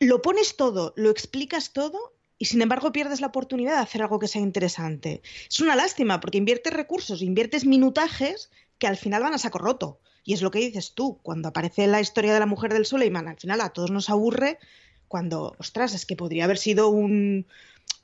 [0.00, 4.18] Lo pones todo, lo explicas todo y sin embargo pierdes la oportunidad de hacer algo
[4.18, 5.20] que sea interesante.
[5.50, 10.00] Es una lástima porque inviertes recursos, inviertes minutajes que al final van a saco roto.
[10.24, 13.28] Y es lo que dices tú, cuando aparece la historia de la mujer del Suleiman,
[13.28, 14.58] al final a todos nos aburre
[15.08, 17.46] cuando, ostras, es que podría haber sido un,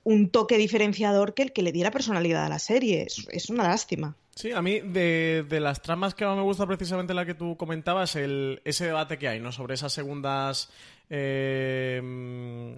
[0.09, 3.07] un toque diferenciador que el que le diera personalidad a la serie.
[3.31, 4.17] es una lástima.
[4.39, 8.15] Sí, a mí de, las tramas que más me gusta precisamente la que tú comentabas,
[8.15, 9.51] el, ese debate que hay, ¿no?
[9.51, 10.71] Sobre esas segundas
[11.11, 12.01] eh,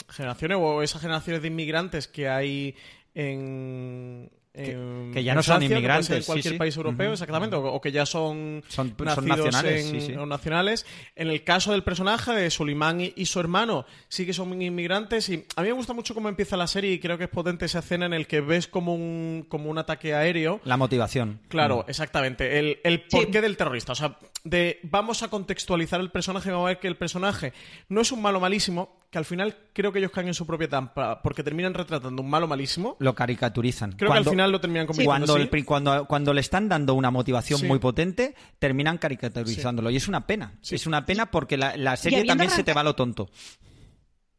[0.08, 2.74] generaciones o esas generaciones de inmigrantes que hay
[3.14, 4.30] en,
[4.62, 8.62] que, ya no son inmigrantes en cualquier país europeo exactamente o, que ya son,
[8.98, 10.86] nacionales, nacionales.
[11.16, 15.46] En el caso del personaje de Sulimán y, su hermano sí que son inmigrantes y
[15.56, 17.78] a mí me gusta mucho cómo empieza la serie y creo que es potente esa
[17.78, 20.60] escena en el que ves como un como un ataque aéreo.
[20.64, 21.40] La motivación.
[21.48, 26.50] Claro exactamente el, el porqué del terrorista o sea de vamos a contextualizar el personaje
[26.50, 27.52] vamos a ver que el personaje
[27.88, 30.68] no es un malo malísimo que al final creo que ellos caen en su propia
[30.68, 32.96] trampa porque terminan retratando un malo malísimo.
[33.00, 33.92] Lo caricaturizan.
[33.92, 37.80] Creo que al final lo terminan convirtiendo cuando, cuando, le están dando una motivación muy
[37.80, 39.90] potente, terminan caricaturizándolo.
[39.90, 40.58] Y es una pena.
[40.62, 43.30] Es una pena porque la, serie también se te va lo tonto.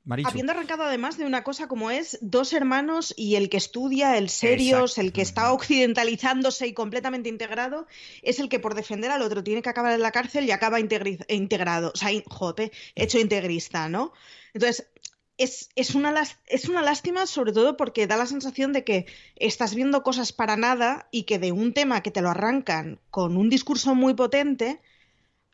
[0.09, 4.29] Habiendo arrancado además de una cosa como es dos hermanos y el que estudia, el
[4.29, 7.85] serios, el que está occidentalizándose y completamente integrado,
[8.23, 10.79] es el que por defender al otro tiene que acabar en la cárcel y acaba
[10.79, 14.11] integrado, o sea, jope, hecho integrista, ¿no?
[14.53, 14.87] Entonces,
[15.37, 16.13] es, es, una,
[16.47, 20.55] es una lástima sobre todo porque da la sensación de que estás viendo cosas para
[20.55, 24.81] nada y que de un tema que te lo arrancan con un discurso muy potente,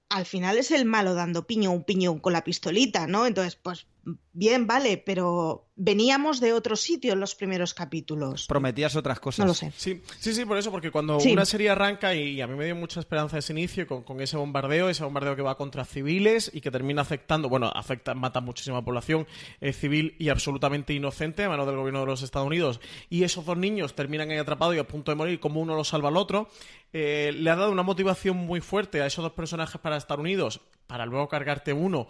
[0.09, 3.25] al final es el malo dando piño un piño con la pistolita, ¿no?
[3.25, 3.87] Entonces, pues
[4.33, 8.47] bien, vale, pero veníamos de otro sitio en los primeros capítulos.
[8.47, 9.39] Prometías otras cosas.
[9.39, 9.71] No lo sé.
[9.75, 12.75] Sí, sí, sí por eso, porque cuando una serie arranca, y a mí me dio
[12.75, 16.71] mucha esperanza ese inicio, con, ese bombardeo, ese bombardeo que va contra civiles y que
[16.71, 19.27] termina afectando, bueno, afecta, mata muchísima población
[19.61, 23.45] eh, civil y absolutamente inocente a mano del gobierno de los Estados Unidos, y esos
[23.45, 26.17] dos niños terminan ahí atrapados y a punto de morir, como uno lo salva al
[26.17, 26.49] otro,
[26.93, 30.61] eh, le ha dado una motivación muy fuerte a esos dos personajes para estar unidos
[30.87, 32.07] para luego cargarte uno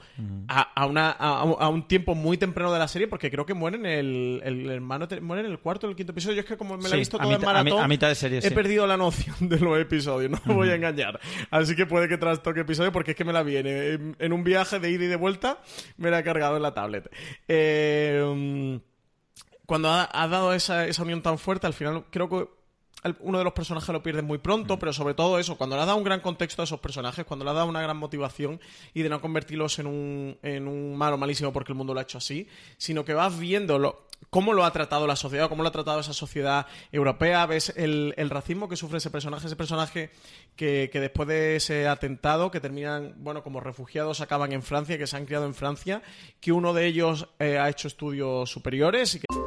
[0.48, 3.86] a, una, a, un tiempo muy temprano de la serie, porque creo que muere en
[3.86, 6.36] el, el hermano muere en el cuarto o el quinto episodio.
[6.36, 8.40] Yo es que como me lo he visto todo en maratón, a, mitad de serie,
[8.44, 11.20] he perdido la noción de los episodios, no me voy a engañar.
[11.50, 14.44] Así que puede que trastoque episodio, porque es que me la viene en, en, un
[14.44, 15.60] viaje de ida y de vuelta,
[15.98, 17.12] me la he cargado en la tablet.
[17.48, 18.80] Eh,
[19.66, 22.57] cuando ha, ha dado esa, esa unión tan fuerte, al final creo que
[23.20, 24.80] uno de los personajes lo pierde muy pronto, mm.
[24.80, 27.46] pero sobre todo eso, cuando le ha dado un gran contexto a esos personajes, cuando
[27.46, 28.60] le ha dado una gran motivación
[28.94, 32.04] y de no convertirlos en un, en un malo malísimo porque el mundo lo ha
[32.04, 33.78] hecho así, sino que vas viendo
[34.30, 38.14] cómo lo ha tratado la sociedad, cómo lo ha tratado esa sociedad europea, ves el,
[38.30, 40.10] racismo que sufre ese personaje, ese personaje
[40.56, 45.16] que, después de ese atentado, que terminan, bueno, como refugiados, acaban en Francia, que se
[45.16, 46.02] han criado en Francia,
[46.40, 49.47] que uno de ellos eh, ha hecho estudios superiores y que...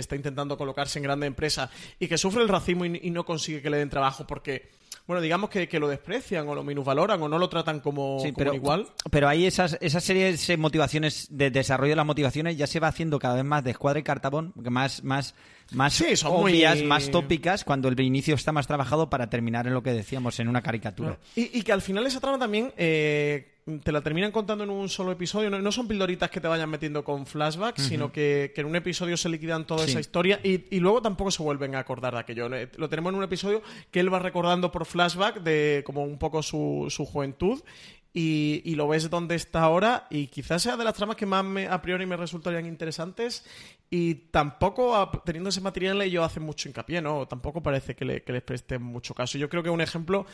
[0.00, 3.70] Está intentando colocarse en grande empresa y que sufre el racismo y, no consigue que
[3.70, 4.70] le den trabajo porque,
[5.06, 8.88] bueno, digamos que, lo desprecian o lo minusvaloran o no lo tratan como, igual.
[9.10, 12.88] Pero ahí esas, esas series de motivaciones, de desarrollo de las motivaciones ya se va
[12.88, 15.34] haciendo cada vez más de escuadra y cartabón, más, más,
[15.72, 19.74] más sí, son obvias, más tópicas, cuando el inicio está más trabajado para terminar en
[19.74, 21.18] lo que decíamos, en una caricatura.
[21.34, 22.72] Y, que al final esa trama también...
[22.76, 25.50] Eh, te la terminan contando en un solo episodio.
[25.50, 29.28] No, son pildoritas que te vayan metiendo con flashbacks, sino que, en un episodio se
[29.28, 32.48] liquidan toda esa historia y, luego tampoco se vuelven a acordar de aquello.
[32.48, 36.42] Lo tenemos en un episodio que él va recordando por flashback de como un poco
[36.42, 37.60] su, su juventud
[38.20, 41.80] y, lo ves donde está ahora y quizás sea de las tramas que más a
[41.80, 43.44] priori me resultarían interesantes
[43.90, 47.26] y tampoco teniendo ese material ellos hacen mucho hincapié, ¿no?
[47.26, 49.38] Tampoco parece que, les preste mucho caso.
[49.38, 50.26] Yo creo que es un ejemplo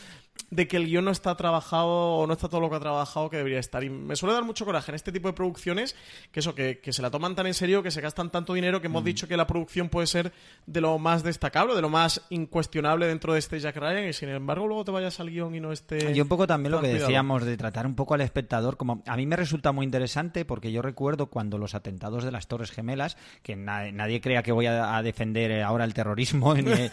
[0.51, 3.31] de que el guion no está trabajado o no está todo lo que ha trabajado
[3.31, 3.85] que debería estar.
[3.85, 5.94] Y me suele dar mucho coraje en este tipo de producciones
[6.33, 8.88] que eso, que, se la toman tan en serio, que se gastan tanto dinero que
[8.88, 9.07] hemos mm.
[9.07, 10.33] dicho que la producción puede ser
[10.66, 14.31] de lo más destacable, de lo más incuestionable dentro de este Jack Ryan y sin
[14.31, 16.12] embargo luego te vayas al guion y no esté...
[16.12, 19.02] Y un poco también lo que decíamos de tratar un poco al espectador como...
[19.06, 22.70] A mí me resulta muy interesante porque yo recuerdo cuando los atentados de las Torres
[22.70, 26.90] Gemelas que nadie crea que voy a, defender eh, ahora el terrorismo, eh,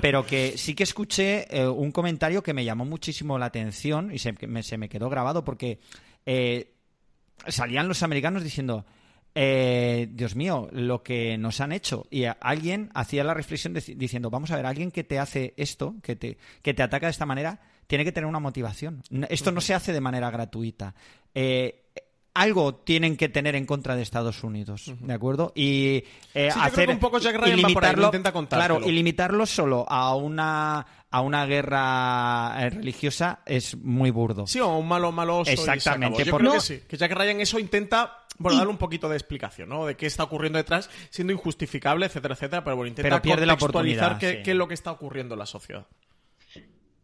[0.00, 4.18] pero que sí que escuché eh, un comentario que me llamó muchísimo la atención y
[4.18, 5.78] se me, se me quedó grabado porque
[7.46, 8.84] salían los americanos diciendo...
[9.38, 12.06] Dios mío, lo que nos han hecho.
[12.10, 16.16] Y alguien hacía la reflexión diciendo, vamos a ver, alguien que te hace esto, que
[16.16, 19.02] te, que te ataca de esta manera, tiene que tener una motivación.
[19.28, 20.94] Esto no se hace de manera gratuita.
[21.34, 21.86] Eh,
[22.36, 25.52] algo tienen que tener en contra de Estados Unidos, ¿de acuerdo?
[25.54, 30.86] Y eh, hacer un poco Jack Ryan limitarlo, intenta claro, y limitarlo solo a una
[31.10, 34.46] a una guerra eh, religiosa es muy burdo.
[34.46, 35.50] Sí, o un malo maloso.
[35.50, 36.24] Exactamente.
[36.24, 36.80] Yo creo que sí.
[36.86, 39.86] Que Jack Ryan eso intenta bueno, darle un poquito de explicación, ¿no?
[39.86, 44.42] De qué está ocurriendo detrás, siendo injustificable, etcétera, etcétera, pero bueno, intenta pierde contextualizar qué,
[44.42, 45.86] qué, es lo que está ocurriendo en la sociedad.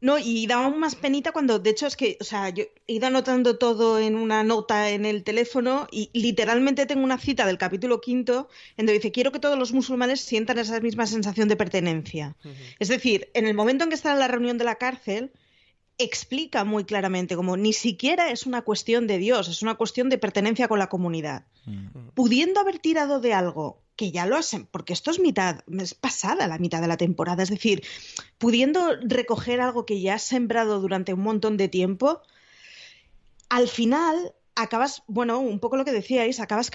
[0.03, 3.07] No, y daba más penita cuando, de hecho, es que, o sea, yo he ido
[3.07, 8.01] anotando todo en una nota en el teléfono y literalmente tengo una cita del capítulo
[8.01, 12.37] quinto en donde dice, quiero que todos los musulmanes sientan esa misma sensación de pertenencia.
[12.81, 15.31] Es decir, en el momento en que está en la reunión de la cárcel,
[15.99, 20.19] explica muy claramente como ni siquiera es una cuestión de Dios, es una cuestión de
[20.19, 21.47] pertenencia con la comunidad.
[22.15, 26.47] Pudiendo haber tirado de algo que ya lo hacen, porque esto es mitad, es pasada
[26.49, 27.83] la mitad de la temporada, es decir,
[28.39, 32.23] pudiendo recoger algo que ya has sembrado durante un montón de tiempo,
[33.49, 36.71] al final acabas, bueno, un poco lo que decíais, acabas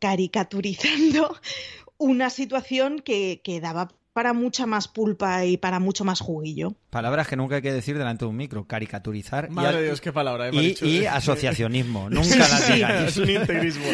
[0.00, 1.36] caricaturizando
[1.98, 6.74] una situación que, que daba para mucha más pulpa y para mucho más juguillo.
[6.90, 8.66] Palabras que nunca hay que decir delante de un micro.
[8.66, 9.50] Caricaturizar.
[9.50, 10.48] Madre de Dios, qué palabra.
[10.50, 12.10] Eh, y, asociacionismo.
[12.10, 13.86] nunca las Es un integrismo.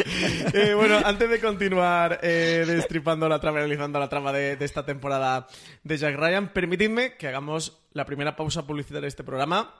[0.53, 4.85] Eh, bueno, antes de continuar eh, destripando la trama, realizando la trama de, de, esta
[4.85, 5.47] temporada
[5.83, 9.73] de Jack Ryan, permitidme que hagamos la primera pausa publicitaria de este programa.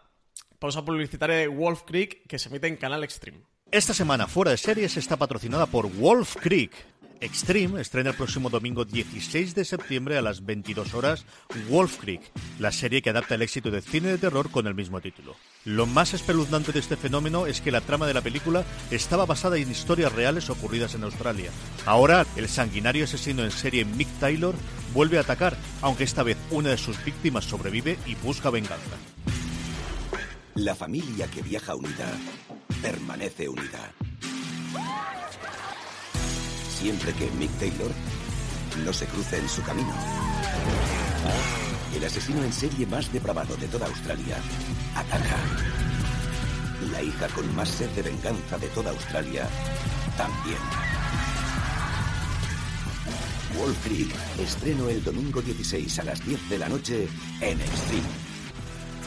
[0.58, 3.40] Pausa publicitaria de Wolf Creek, que se emite en Canal Extreme.
[3.72, 6.72] Esta semana Fuera de Series está patrocinada por Wolf Creek
[7.22, 11.26] Extreme estrena el próximo domingo 16 de septiembre a las 22 horas
[11.70, 12.22] Wolf Creek,
[12.60, 15.36] la serie que adapta el éxito de cine de terror con el mismo título.
[15.66, 19.58] Lo más espeluznante de este fenómeno es que la trama de la película estaba basada
[19.58, 21.52] en historias reales ocurridas en Australia.
[21.86, 24.56] Ahora, el sanguinario asesino en serie Mick Taylor
[24.94, 28.96] vuelve a atacar, aunque esta vez una de sus víctimas sobrevive y busca venganza.
[30.56, 32.12] La familia que viaja unida
[32.82, 33.94] permanece unida.
[36.80, 37.92] Siempre que Mick Taylor
[38.86, 39.94] no se cruce en su camino.
[41.94, 44.38] El asesino en serie más depravado de toda Australia
[44.96, 45.38] ataca.
[46.92, 49.46] La hija con más sed de venganza de toda Australia
[50.16, 50.60] también.
[53.58, 57.10] Wall Creek, estreno el domingo 16 a las 10 de la noche
[57.42, 58.29] en Extreme.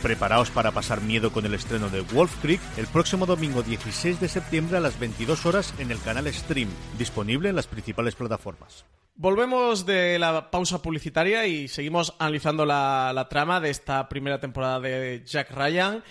[0.02, 4.28] Preparaos para pasar miedo con el estreno de Wolf Creek el próximo domingo 16 de
[4.28, 8.84] septiembre a las 22 horas en el canal Stream, disponible en las principales plataformas.
[9.14, 15.22] Volvemos de la pausa publicitaria y seguimos analizando la, trama de esta primera temporada de
[15.24, 16.02] Jack Ryan.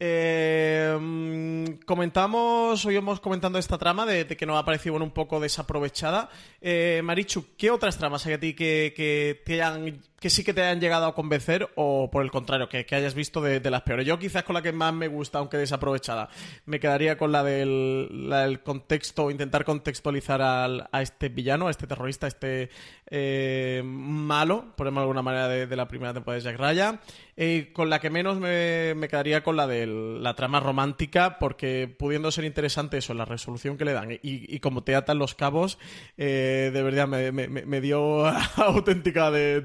[0.00, 6.30] Eh, comentamos, hoy hemos comentando esta trama de, que nos ha parecido un poco desaprovechada.
[6.60, 10.52] Eh, Marichu, ¿qué otras tramas hay a ti que, que te hayan que sí que
[10.52, 14.04] te hayan llegado a convencer o por el contrario, que, hayas visto de, las peores.
[14.04, 16.30] Yo quizás con la que más me gusta, aunque desaprovechada,
[16.64, 21.70] me quedaría con la del, la del contexto, intentar contextualizar al, a este villano, a
[21.70, 22.70] este terrorista, a este
[23.08, 27.00] eh, malo, por ejemplo, de alguna manera, de, la primera temporada de Jack Ryan.
[27.38, 32.30] Eh, con la que menos me, quedaría con la de la trama romántica, porque pudiendo
[32.30, 35.78] ser interesante eso, la resolución que le dan y, y como te atan los cabos,
[36.16, 39.62] eh, de verdad me, dio auténtica de,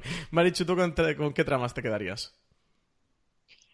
[0.00, 0.28] desolación.
[0.30, 2.34] Marichu, ¿tú con, con, qué tramas te quedarías?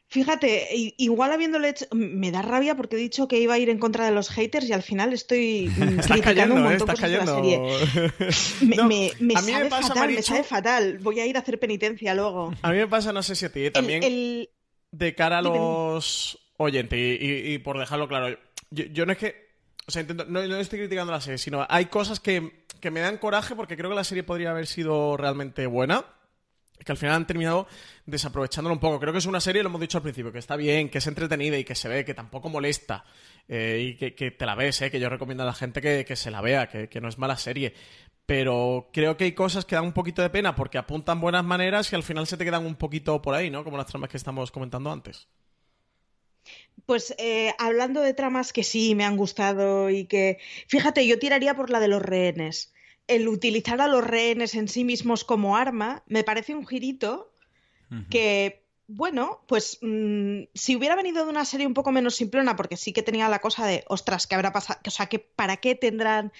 [0.09, 0.69] Fíjate,
[0.99, 4.05] igual habiéndole hecho, me da rabia porque he dicho que iba a ir en contra
[4.05, 6.95] de los haters y al final estoy estás cayendo, un montón ¿eh?
[6.99, 7.41] cayendo.
[7.43, 8.31] De la serie.
[8.61, 10.99] Me, No, me, me sabe pasa, fatal, me sabe fatal.
[10.99, 12.53] Voy a ir a hacer penitencia luego.
[12.61, 14.51] A mí me pasa, no sé si a ti El- también, el-
[14.91, 18.39] de cara a los oyentes, y, y- y por dejarlo claro,
[18.71, 19.42] yo, yo no es que.
[19.87, 23.57] O sea, no, estoy criticando la serie, sino hay cosas que, que me dan coraje
[23.57, 26.05] porque creo que la serie podría haber sido realmente buena.
[26.85, 27.69] Que al final han terminado
[28.07, 28.99] desaprovechándolo un poco.
[28.99, 31.07] Creo que es una serie, lo hemos dicho al principio, que está bien, que es
[31.07, 33.05] entretenida y que se ve, que tampoco molesta.
[33.49, 36.05] eh, y que, que te la ves, eh, que yo recomiendo a la gente que,
[36.05, 37.75] que se la vea, que, que no es mala serie.
[38.27, 41.93] Pero creo que hay cosas que dan un poquito de pena porque apuntan buenas maneras
[41.93, 43.65] y al final se te quedan un poquito por ahí, ¿no?
[43.65, 45.29] Como las tramas que estamos comentando antes.
[46.87, 51.55] Pues eh, hablando de tramas que sí me han gustado y que, fíjate, yo tiraría
[51.55, 52.73] por la de los rehenes.
[53.07, 57.33] El utilizar a los rehenes en sí mismos como arma me parece un girito
[58.09, 62.79] que, bueno, pues mm, si hubiera venido de una serie un poco menos simplona, porque
[62.79, 64.81] sí que tenía la cosa de, ostras, ¿qué habrá pasado?
[64.87, 66.33] O sea, que ¿para qué tendrán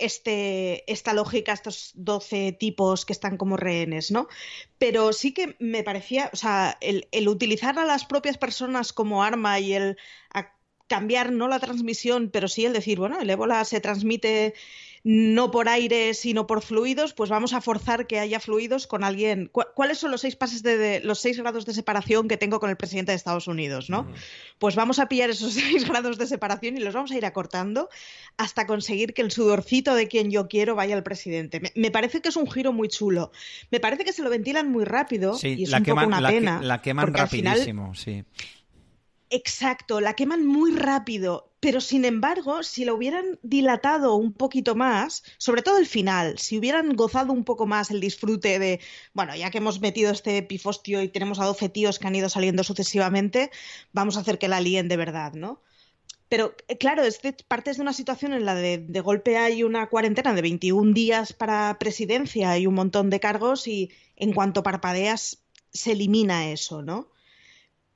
[0.00, 4.28] este, esta lógica estos 12 tipos que están como rehenes, ¿no?
[4.78, 9.22] Pero sí que me parecía, o sea, el, el utilizar a las propias personas como
[9.22, 9.96] arma y el
[10.90, 14.54] cambiar no la transmisión, pero sí el decir, bueno, el ébola se transmite
[15.02, 19.48] no por aire, sino por fluidos, pues vamos a forzar que haya fluidos con alguien.
[19.50, 22.60] ¿Cu- ¿Cuáles son los seis pases de, de- los seis grados de separación que tengo
[22.60, 24.06] con el presidente de Estados Unidos, no?
[24.58, 27.88] Pues vamos a pillar esos seis grados de separación y los vamos a ir acortando
[28.36, 31.60] hasta conseguir que el sudorcito de quien yo quiero vaya al presidente.
[31.60, 33.32] Me, me parece que es un giro muy chulo.
[33.70, 36.08] Me parece que se lo ventilan muy rápido Sí, y es la un queman, poco
[36.08, 36.60] una la, que- pena.
[36.62, 38.22] la queman al final- rapidísimo, sí.
[39.30, 45.22] Exacto, la queman muy rápido, pero sin embargo, si la hubieran dilatado un poquito más,
[45.38, 48.80] sobre todo el final, si hubieran gozado un poco más el disfrute de,
[49.12, 52.28] bueno, ya que hemos metido este pifostio y tenemos a 12 tíos que han ido
[52.30, 53.50] saliendo sucesivamente,
[53.92, 55.62] vamos a hacer que la líen de verdad, ¿no?
[56.28, 59.62] Pero eh, claro, es de- partes de una situación en la de, de golpe hay
[59.64, 64.62] una cuarentena de 21 días para presidencia y un montón de cargos y en cuanto
[64.62, 65.42] parpadeas
[65.72, 67.10] se elimina eso, ¿no?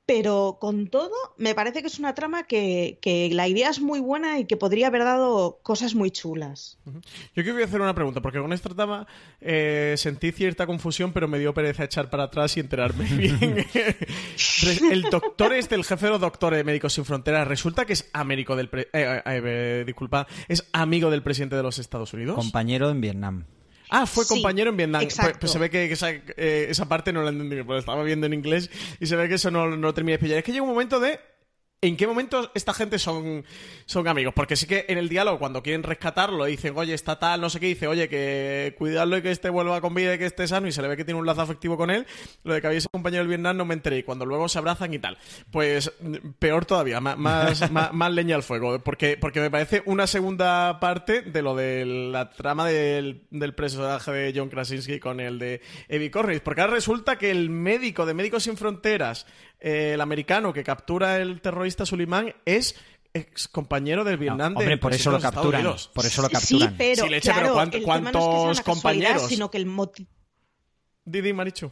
[0.07, 3.99] Pero con todo, me parece que es una trama que, que la idea es muy
[3.99, 6.77] buena y que podría haber dado cosas muy chulas.
[7.35, 9.07] Yo a hacer una pregunta, porque con esta trama
[9.41, 13.65] eh, sentí cierta confusión, pero me dio pereza echar para atrás y enterarme bien.
[14.91, 17.47] El doctor es del jefe de los doctores de Médicos Sin Fronteras.
[17.47, 21.63] Resulta que es amigo del pre- eh, eh, eh, disculpa, es amigo del presidente de
[21.63, 22.35] los Estados Unidos.
[22.35, 23.45] Compañero en Vietnam.
[23.89, 25.01] Ah, fue Sí, compañero en Vietnam.
[25.01, 25.39] Pues, exacto.
[25.41, 28.33] pues se ve que esa, eh, esa parte no la entendí, porque estaba viendo en
[28.33, 28.69] inglés
[28.99, 30.37] y se ve que eso no, no lo terminé de pillar.
[30.39, 31.19] Es que llega un momento de...
[31.81, 33.45] ¿En qué momento esta gente son,
[33.85, 34.33] son amigos?
[34.33, 37.59] Porque sí que en el diálogo, cuando quieren rescatarlo, dicen, oye, está tal, no sé
[37.59, 40.67] qué, dice, oye, que cuidarlo y que este vuelva con vida y que esté sano,
[40.67, 42.07] y se le ve que tiene un lazo afectivo con él.
[42.43, 44.57] Lo de que había ese compañero del Vietnam no me enteré, y cuando luego se
[44.57, 45.19] abrazan y tal.
[45.51, 45.91] Pues
[46.39, 50.79] peor todavía, ma- más, más, más leña al fuego, porque, porque me parece una segunda
[50.79, 55.61] parte de lo de la trama del, del personaje de John Krasinski con el de
[55.87, 56.39] Evie Cornish.
[56.41, 59.27] Porque ahora resulta que el médico de Médicos Sin Fronteras,
[59.65, 62.75] eh, el americano que captura el terrorista Suleiman, es
[63.13, 65.63] ex compañero del No, Vietnam de hombre, por eso lo capturan.
[65.93, 66.75] Por eso lo Sí, capturan.
[66.77, 69.27] pero, Sí, leche, pero claro, ¿cuánto- el tema no es que sea cuántos una compañeros?
[69.27, 70.09] sino que el motivo...
[71.05, 71.71] Didi Marichu.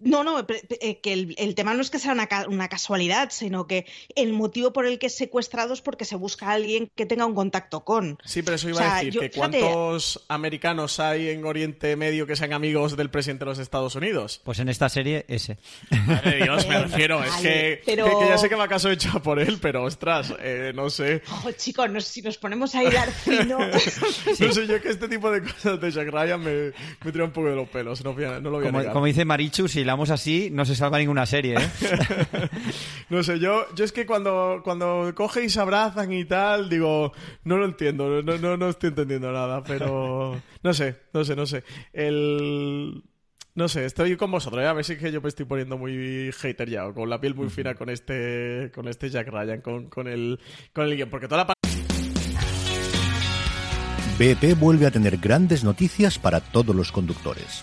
[0.00, 0.44] No, no,
[0.80, 4.86] eh, que el, tema no es que sea una, casualidad, sino que el motivo por
[4.86, 8.18] el que es secuestrado es porque se busca a alguien que tenga un contacto con.
[8.24, 12.52] Sí, pero eso iba a decir, que ¿cuántos americanos hay en Oriente Medio que sean
[12.52, 14.40] amigos del presidente de los Estados Unidos?
[14.44, 15.58] Pues en esta serie, ese.
[16.06, 19.84] Madre Dios, me refiero, es que, ya sé que va caso hecho por él, pero
[19.84, 21.22] ostras, eh, no sé.
[21.44, 23.58] Oh, chicos, si nos ponemos a hilar fino...
[24.38, 26.72] No sé, yo que este tipo de cosas de Jack Ryan me,
[27.04, 29.68] me tira un poco de los pelos, no, lo voy a como, como dice Marichu,
[29.68, 32.48] si hilamos así, no se salva ninguna serie, ¿eh?
[33.08, 37.12] no sé, yo, yo es que cuando, cuando coge y se abrazan y tal, digo,
[37.44, 41.46] no lo entiendo, no, no, no estoy entendiendo nada, pero no sé, no sé, no
[41.46, 41.62] sé.
[41.92, 43.04] El...
[43.54, 44.66] No sé, estoy con vosotros, ¿eh?
[44.66, 47.20] a ver si es que yo me estoy poniendo muy hater ya, o con la
[47.20, 50.38] piel muy fina con este, con este Jack Ryan, con, con el,
[50.74, 51.54] con el guion, porque toda la
[54.18, 57.62] BP vuelve a tener grandes noticias para todos los conductores.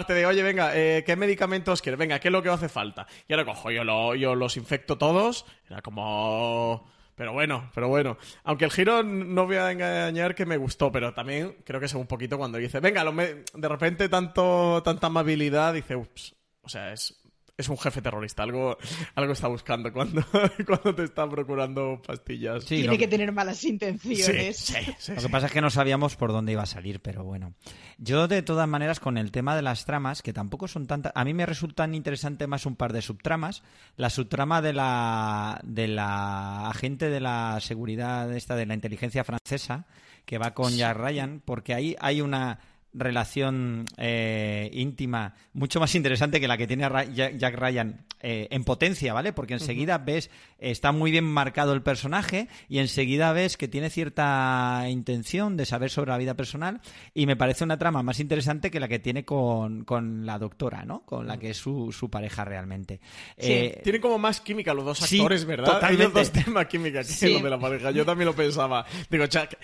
[0.00, 1.98] Parte de, oye, venga, eh, ¿qué medicamentos quieres?
[1.98, 3.06] Venga, ¿qué es lo que hace falta?
[3.28, 5.44] Y ahora cojo, yo, lo, yo los infecto todos.
[5.68, 6.90] Era como...
[7.14, 8.16] Pero bueno, pero bueno.
[8.44, 11.92] Aunque el giro no voy a engañar que me gustó, pero también creo que es
[11.92, 16.34] un poquito cuando dice, venga, de repente tanto, tanta amabilidad, dice, ups.
[16.62, 17.20] O sea, es
[17.60, 18.76] es un jefe terrorista, algo,
[19.14, 20.22] algo está buscando cuando,
[20.66, 22.64] cuando te está procurando pastillas.
[22.64, 24.74] Tiene que tener malas intenciones.
[25.08, 27.54] lo que pasa es que no sabíamos por dónde iba a salir, pero bueno.
[28.02, 31.12] Yo, de todas maneras, con el tema de las tramas, que tampoco son tantas.
[31.14, 33.62] A mí me resultan interesantes más un par de subtramas.
[33.98, 39.84] La subtrama de la, de la agente de la seguridad, esta de la inteligencia francesa,
[40.24, 42.60] que va con Jack Ryan, porque ahí hay una
[42.92, 49.12] relación eh, íntima mucho más interesante que la que tiene Jack Ryan eh, en potencia,
[49.12, 49.32] ¿vale?
[49.32, 54.84] Porque enseguida ves, está muy bien marcado el personaje y enseguida ves que tiene cierta
[54.88, 56.80] intención de saber sobre la vida personal
[57.14, 59.86] y me parece una trama más interesante que la que tiene con,
[60.26, 61.04] la doctora, ¿no?
[61.04, 63.00] Con la que es su, su pareja realmente.
[63.38, 65.72] Sí, eh, tienen como más química los dos actores, ¿verdad?
[65.72, 66.18] Totalmente.
[66.18, 67.90] Hay dos temas química que lo de la pareja.
[67.90, 68.84] Yo también lo pensaba.
[69.08, 69.58] Digo, Jack,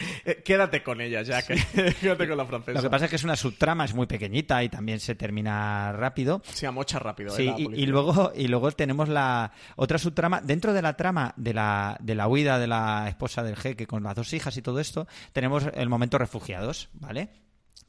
[0.44, 1.46] quédate con ella, Jack.
[2.00, 2.78] quédate con la francesa.
[2.78, 5.92] Lo que pasa es que es una subtrama, es muy pequeñita y también se termina
[5.92, 6.42] rápido.
[6.52, 7.30] Sí, a mocha rápido.
[7.30, 10.40] Sí, y, luego, y luego tenemos la otra subtrama.
[10.40, 14.02] Dentro de la trama de la, de la huida de la esposa del jeque con
[14.02, 17.30] las dos hijas y todo esto, tenemos el momento refugiados, ¿vale?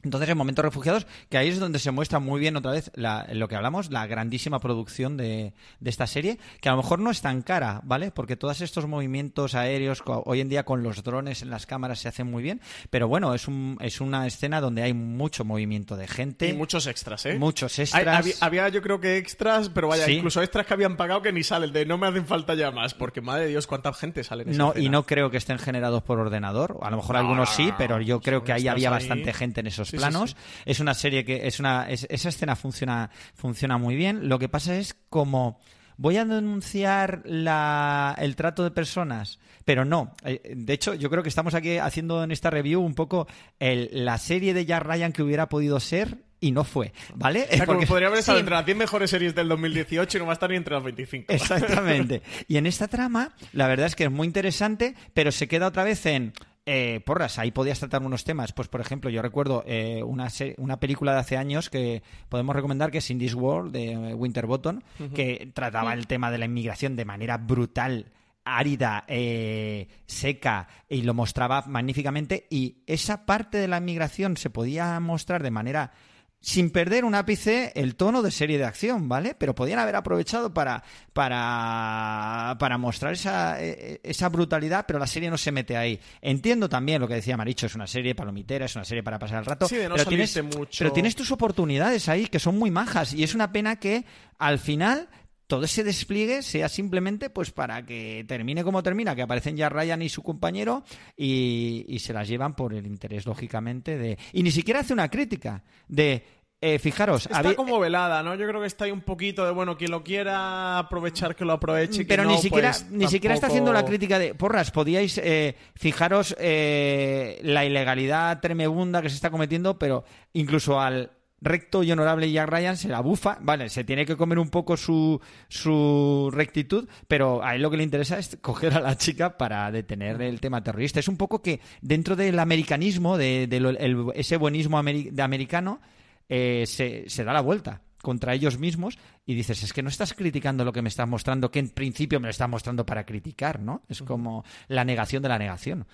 [0.04, 3.48] Entonces, en Momentos Refugiados, que ahí es donde se muestra muy bien otra vez lo
[3.48, 7.42] que hablamos, la grandísima producción de, esta serie, que a lo mejor no es tan
[7.42, 8.12] cara, ¿vale?
[8.12, 12.08] Porque todos estos movimientos aéreos, hoy en día con los drones en las cámaras se
[12.08, 16.06] hacen muy bien, pero bueno, es, un, es una escena donde hay mucho movimiento de
[16.06, 16.48] gente.
[16.48, 17.36] Y muchos extras, ¿eh?
[17.36, 18.40] Muchos extras.
[18.40, 21.72] había, yo creo que extras, pero vaya, incluso extras que habían pagado que ni salen,
[21.72, 24.50] de no me hacen falta ya más, porque madre de Dios, cuánta gente sale en
[24.50, 27.72] esa No, y no creo que estén generados por ordenador, a lo mejor algunos sí,
[27.76, 30.36] pero yo creo que ahí había bastante gente en esos planos.
[30.64, 34.28] Es una serie que es una esa escena funciona funciona muy bien.
[34.28, 35.60] Lo que pasa es como
[35.98, 40.14] voy a denunciar la, el trato de personas, pero no.
[40.24, 43.26] Eh, de hecho, yo creo que estamos aquí haciendo en esta review un poco
[43.58, 47.48] la serie de Jack Ryan que hubiera podido ser y no fue, ¿vale?
[47.66, 47.86] Porque...
[47.86, 50.48] podría haber estado entre las 10 mejores series del 2018 y no va a estar
[50.48, 51.32] ni entre las 25.
[51.32, 52.22] Exactamente.
[52.48, 55.82] y en esta trama, la verdad es que es muy interesante, pero se queda otra
[55.82, 56.32] vez en
[56.70, 58.52] eh, porras, ahí podías tratar unos temas.
[58.52, 62.90] Pues, por ejemplo, yo recuerdo eh, una, una película de hace años que podemos recomendar,
[62.90, 64.80] que es In This World, de Winterbottom,
[65.14, 68.12] que trataba el tema de la inmigración de manera brutal
[68.44, 72.46] árida, eh, seca, y lo mostraba magníficamente.
[72.50, 75.92] Y esa parte de la inmigración se podía mostrar de manera
[76.40, 79.34] sin perder un ápice el tono de serie de acción, ¿vale?
[79.34, 80.82] Pero podían haber aprovechado para,
[81.12, 85.98] para, para mostrar esa, eh, esa brutalidad, pero la serie no se mete ahí.
[86.20, 89.40] Entiendo también lo que decía Maricho, es una serie palomitera, es una serie para pasar
[89.40, 89.66] el rato.
[89.68, 90.78] Sí, de no pero, tienes, mucho.
[90.78, 94.04] pero tienes tus oportunidades ahí, que son muy majas, y es una pena que
[94.38, 95.08] al final
[95.48, 100.02] todo ese despliegue sea simplemente pues para que termine como termina, que aparecen ya Ryan
[100.02, 100.84] y su compañero
[101.16, 104.16] y, y se las llevan por el interés, lógicamente, de...
[104.32, 106.22] Y ni siquiera hace una crítica de...
[106.60, 108.34] eh, fijaros, Está había- como velada, ¿no?
[108.34, 111.52] Yo creo que está ahí un poquito de, bueno, quien lo quiera aprovechar, que lo
[111.54, 111.98] aproveche.
[112.02, 115.16] que pero no, ni siquiera pues, ni siquiera está haciendo la crítica de porras podíais
[115.18, 121.92] eh, fijaros eh, la ilegalidad tremebunda que se está cometiendo pero incluso al recto y
[121.92, 126.30] honorable Jack Ryan se la bufa vale se tiene que comer un poco su su
[126.32, 130.20] rectitud pero a él lo que le interesa es coger a la chica para detener
[130.22, 134.36] el tema terrorista es un poco que dentro del americanismo de, de lo- el- ese
[134.36, 135.80] buenismo ameri- de americano
[136.28, 140.14] eh, se, se da la vuelta contra ellos mismos y dices, es que no estás
[140.14, 143.60] criticando lo que me estás mostrando, que en principio me lo estás mostrando para criticar,
[143.60, 143.82] ¿no?
[143.88, 145.84] Es como la negación de la negación.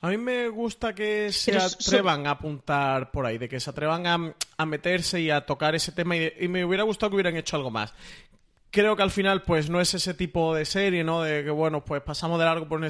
[0.00, 3.58] A mí me gusta que se Pero so- atrevan a apuntar por ahí, de que
[3.60, 6.16] se atrevan a, a meterse y a tocar ese tema.
[6.16, 7.92] Y, y me hubiera gustado que hubieran hecho algo más.
[8.70, 11.22] Creo que al final, pues no es ese tipo de serie, ¿no?
[11.22, 12.80] De que, bueno, pues pasamos de largo por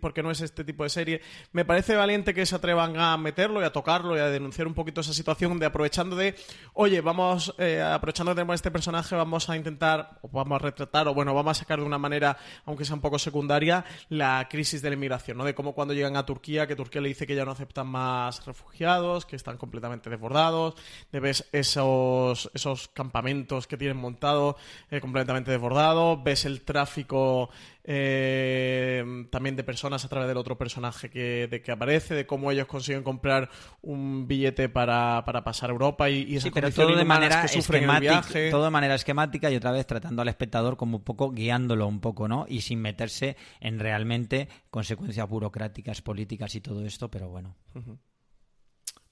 [0.00, 1.22] porque no es este tipo de serie.
[1.52, 4.74] Me parece valiente que se atrevan a meterlo y a tocarlo y a denunciar un
[4.74, 6.34] poquito esa situación de aprovechando de,
[6.74, 11.08] oye, vamos, eh, aprovechando que tenemos este personaje, vamos a intentar, o vamos a retratar,
[11.08, 14.82] o bueno, vamos a sacar de una manera, aunque sea un poco secundaria, la crisis
[14.82, 15.44] de la inmigración, ¿no?
[15.44, 18.44] De cómo cuando llegan a Turquía, que Turquía le dice que ya no aceptan más
[18.44, 20.74] refugiados, que están completamente desbordados,
[21.12, 24.56] de ves esos, esos campamentos que tienen montados
[24.90, 27.50] eh, completamente desbordados, ves el tráfico
[27.84, 32.50] eh, también de personas a través del otro personaje que, de que aparece, de cómo
[32.50, 33.48] ellos consiguen comprar
[33.82, 37.04] un billete para, para pasar a Europa y, y esas Sí, pero condiciones todo de
[37.04, 38.50] manera que sufren en el esquemática, viaje.
[38.50, 42.00] todo de manera esquemática y otra vez tratando al espectador como un poco guiándolo un
[42.00, 42.46] poco, ¿no?
[42.48, 47.56] Y sin meterse en realmente consecuencias burocráticas, políticas y todo esto, pero bueno.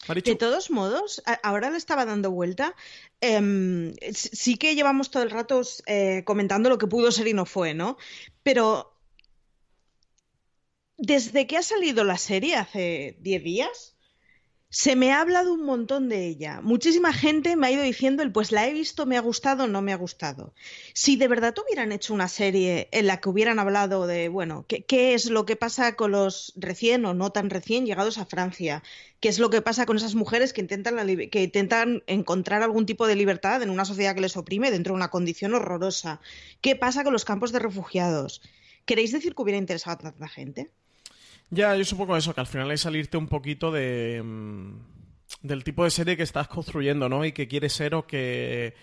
[0.07, 2.75] De todos modos, ahora le estaba dando vuelta.
[3.21, 7.47] em, sí que llevamos todo el rato eh, comentando lo que pudo ser y no
[7.47, 7.97] fue, ¿no?
[8.43, 8.95] Pero
[10.99, 13.97] desde que ha salido la serie hace 10 días,
[14.71, 16.61] se me ha hablado un montón de ella.
[16.63, 19.81] Muchísima gente me ha ido diciendo el pues la he visto, me ha gustado, no
[19.81, 20.53] me ha gustado.
[20.93, 25.15] Si de verdad hubieran hecho una serie en la que hubieran hablado de, bueno, qué,
[25.15, 28.83] es lo que pasa con los recién o no tan recién llegados a Francia,
[29.21, 30.97] qué es lo que pasa con esas mujeres que intentan,
[31.31, 34.97] que intentan encontrar algún tipo de libertad en una sociedad que les oprime dentro de
[34.97, 36.21] una condición horrorosa,
[36.61, 38.43] qué pasa con los campos de refugiados.
[38.85, 40.71] ¿Queréis decir que hubiera interesado a tanta gente?
[41.51, 44.99] Ya, yo supongo eso, que al final es salirte un poquito de mm,
[45.43, 47.25] del tipo de serie que estás construyendo, ¿no?
[47.25, 48.75] Y que quieres ser o que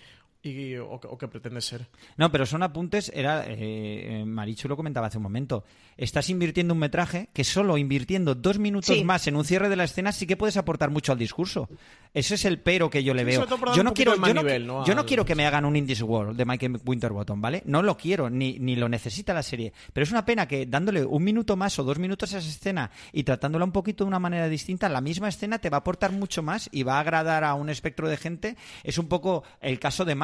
[0.46, 1.86] y- o, o que pretendes ser.
[2.16, 5.64] No, pero son apuntes, era eh, eh, Marichu lo comentaba hace un momento.
[5.96, 9.04] Estás invirtiendo un metraje que solo invirtiendo dos minutos Sí.
[9.04, 11.68] más en un cierre de la escena sí que puedes aportar mucho al discurso.
[12.14, 13.46] Ese es el pero que yo le Sí, veo.
[13.74, 14.84] Yo no quiero, yo no, nivel, ¿no?
[14.86, 17.62] yo no al- quiero que me hagan un Indies World de Michael Winterbottom, ¿vale?
[17.66, 19.72] No lo quiero, ni, ni lo necesita la serie.
[19.92, 22.90] Pero es una pena que dándole un minuto más o dos minutos a esa escena
[23.12, 26.12] y tratándola un poquito de una manera distinta, la misma escena te va a aportar
[26.12, 28.56] mucho más y va a agradar a un espectro de gente.
[28.84, 30.14] Es un poco el caso de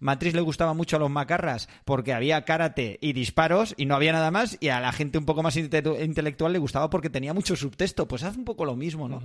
[0.00, 0.34] Matrix.
[0.34, 4.30] Le gustaba mucho a los macarras porque había karate y disparos y no había nada
[4.30, 7.56] más y a la gente un poco más inte- intelectual le gustaba porque tenía mucho
[7.56, 8.06] subtexto.
[8.08, 9.20] Pues haz un poco lo mismo, ¿no?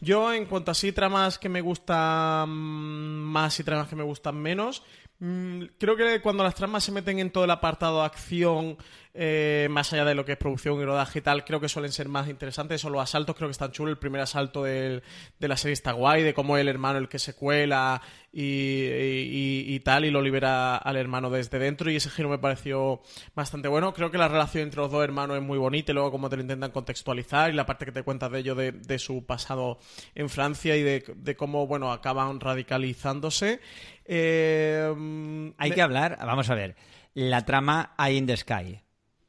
[0.00, 4.36] Yo, en cuanto a sí tramas que me gustan más y tramas que me gustan
[4.36, 4.82] menos,
[5.18, 8.76] creo que cuando las tramas se meten en todo el apartado de acción,
[9.16, 11.92] eh, más allá de lo que es producción y rodaje y tal, creo que suelen
[11.92, 12.80] ser más interesantes.
[12.80, 13.92] Eso, los asaltos creo que están chulos.
[13.92, 15.02] El primer asalto de
[15.38, 18.02] la serie está guay, de cómo el hermano el que se cuela
[18.32, 21.90] y, tal, y lo libera al hermano desde dentro.
[21.90, 23.00] Y ese giro me pareció
[23.36, 23.94] bastante bueno.
[23.94, 26.36] Creo que la relación entre los dos hermanos es muy bonita y luego cómo te
[26.36, 29.78] lo intentan contextualizar y la parte que te cuentas de ello, de, de su pasado
[30.16, 33.60] en Francia y de, de cómo, bueno, acaban radicalizándose.
[34.06, 36.76] Eh, Hay que hablar, vamos a ver,
[37.14, 38.80] la trama Eye in the Sky.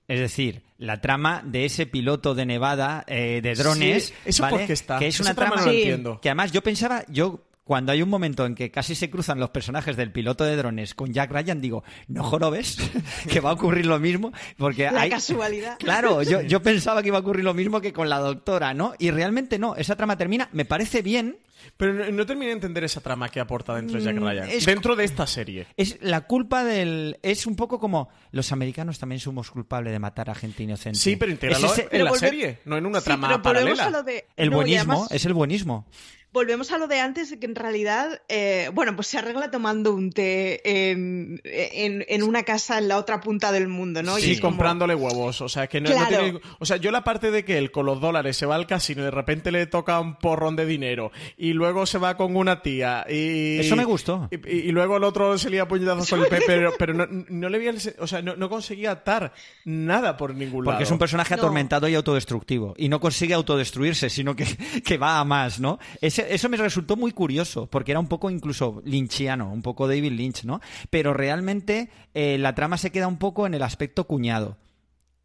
[0.08, 4.06] Es decir, la trama de ese piloto de Nevada eh, de drones.
[4.08, 4.58] Sí, ¿eso ¿vale?
[4.58, 5.00] por qué está?
[5.00, 5.78] Que es Esa una trama trama no Sí.
[5.80, 6.22] entiendo.
[6.22, 9.50] que además yo pensaba, yo cuando hay un momento en que casi se cruzan los
[9.50, 12.78] personajes del piloto de drones con Jack Ryan, digo, no jorobes,
[13.30, 15.10] que va a ocurrir lo mismo, porque La hay...
[15.10, 15.78] casualidad.
[15.80, 18.94] Claro, yo, yo pensaba que iba a ocurrir lo mismo que con la doctora, ¿no?
[19.00, 21.40] Y realmente no, esa trama termina, me parece bien,
[21.78, 24.50] Pero no, no terminé de entender esa trama que aporta dentro de Jack Mm, Ryan.
[24.50, 25.66] es- Dentro de esta serie.
[25.76, 27.18] Es la culpa del.
[27.24, 28.10] Es un poco como.
[28.32, 31.00] Los americanos también somos culpables de matar a gente inocente.
[31.00, 33.42] Sí, pero Es ese- en Pero la volve- serie, no en una Sí, trama pero
[33.42, 33.86] paralela.
[33.86, 35.88] a lo de- el no, buenismo, además- es el buenismo.
[36.36, 40.12] Volvemos a lo de antes, que en realidad, eh, bueno, pues se arregla tomando un
[40.12, 40.62] té
[40.92, 44.18] en, en, una casa en la otra punta del mundo, ¿no?
[44.18, 45.40] Sí, y comprándole huevos.
[45.40, 46.40] O sea, que no, tiene...
[46.60, 49.02] O sea, yo la parte de que él con los dólares se va al casino
[49.02, 52.62] y de repente le toca un porrón de dinero y luego se va con una
[52.62, 53.58] tía y...
[53.60, 54.28] Eso me gustó.
[54.30, 57.58] Y, luego el otro se lía puñetazos con el Pepe, pero, pero no, no, le
[57.58, 57.74] había...
[58.00, 59.32] O sea, no, conseguía atar
[59.64, 60.76] nada por ningún lado.
[60.76, 62.74] Porque es un personaje atormentado y autodestructivo.
[62.78, 64.46] Y no consigue autodestruirse, sino que,
[64.86, 65.80] que va a más, ¿no?
[66.02, 70.12] Ese, eso me resultó muy curioso, porque era un poco incluso lynchiano, un poco David
[70.12, 70.62] Lynch, ¿no?
[70.90, 74.58] Pero realmente eh, la trama se queda un poco en el aspecto cuñado.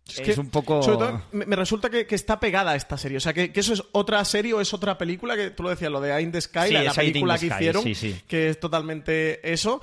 [0.09, 0.83] Es, que, es un poco.
[0.83, 3.19] Sobre todo, me, resulta que, está pegada a esta serie.
[3.19, 5.91] O sea, que, eso es otra serie o es otra película, que tú lo decías,
[5.91, 7.85] lo de in the Sky, la, película que hicieron,
[8.27, 9.81] que es totalmente eso.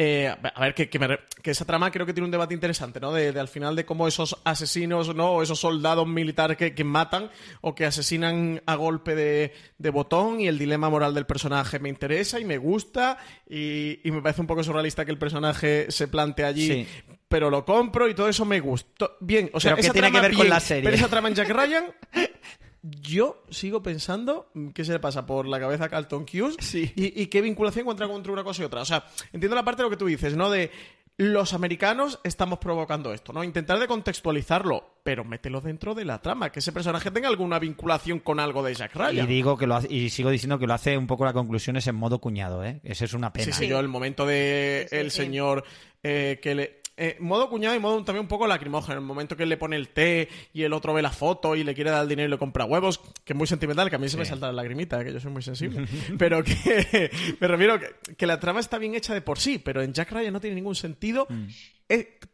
[0.00, 3.12] Eh, a ver, que, que, esa trama creo que tiene un debate interesante, ¿no?
[3.12, 5.32] De, al final de cómo esos asesinos, ¿no?
[5.32, 7.32] O esos soldados militares que, matan
[7.62, 12.38] o que asesinan a golpe de, botón y el dilema moral del personaje me interesa
[12.38, 13.18] y me gusta
[13.50, 16.86] y, me parece un poco surrealista que el personaje se plante allí.
[17.26, 19.16] Pero lo compro y todo eso me gustó.
[19.20, 20.84] Bien, o sea, ¿Pero tiene que ver con la serie?
[20.84, 21.84] Pero esa trama en Jack Ryan
[22.82, 27.40] yo sigo pensando qué se le pasa por la cabeza a Carlton Hughes y, qué
[27.40, 28.82] vinculación encuentra entre una cosa y otra.
[28.82, 30.50] O sea, entiendo la parte de lo que tú dices, ¿no?
[30.50, 30.70] De
[31.16, 33.42] los americanos estamos provocando esto, ¿no?
[33.42, 38.20] Intentar de contextualizarlo, pero mételo dentro de la trama, que ese personaje tenga alguna vinculación
[38.20, 39.24] con algo de Jack Ryan.
[39.24, 41.88] Y digo que lo y sigo diciendo que lo hace un poco la conclusión es
[41.88, 42.80] en modo cuñado, ¿eh?
[42.84, 43.46] Esa es una pena.
[43.46, 45.64] Sí, sí, yo el momento de el señor
[46.04, 48.94] eh, que le eh, modo cuñado y modo también un poco lacrimógeno.
[48.94, 51.54] En el momento que él le pone el té y el otro ve la foto
[51.54, 53.94] y le quiere dar el dinero y le compra huevos, que es muy sentimental, que
[53.94, 55.86] a mí se me salta la lagrimita, que yo soy muy sensible.
[56.18, 57.78] pero que me refiero
[58.16, 60.56] que, la trama está bien hecha de por sí, pero en Jack Ryan no tiene
[60.56, 61.46] ningún sentido mm.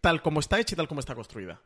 [0.00, 1.60] tal como está hecha y tal como está construida.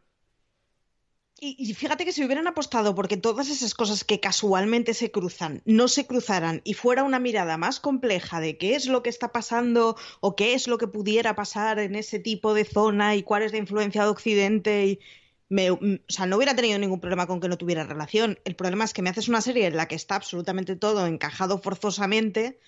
[1.40, 5.86] Y, fíjate que si hubieran apostado porque todas esas cosas que casualmente se cruzan no
[5.86, 9.96] se cruzaran y fuera una mirada más compleja de qué es lo que está pasando
[10.20, 13.52] o qué es lo que pudiera pasar en ese tipo de zona y cuál es
[13.52, 15.00] la influencia de Occidente y
[15.48, 15.78] me, o
[16.08, 18.40] sea, no hubiera tenido ningún problema con que no tuviera relación.
[18.44, 21.58] El problema es que me haces una serie en la que está absolutamente todo encajado
[21.58, 22.58] forzosamente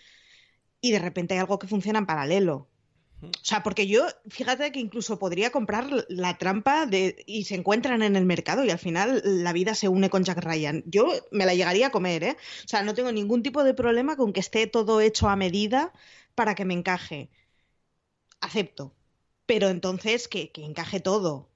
[0.81, 2.68] y de repente hay algo que funciona en paralelo.
[3.23, 8.03] O sea, porque yo, fíjate que incluso podría comprar la trampa de, y se encuentran
[8.03, 10.83] en el mercado y al final la vida se une con Jack Ryan.
[10.87, 12.37] Yo me la llegaría a comer, ¿eh?
[12.64, 15.93] O sea, no tengo ningún tipo de problema con que esté todo hecho a medida
[16.35, 17.31] para que me encaje.
[18.41, 18.95] Acepto.
[19.45, 21.51] Pero entonces que, que encaje todo.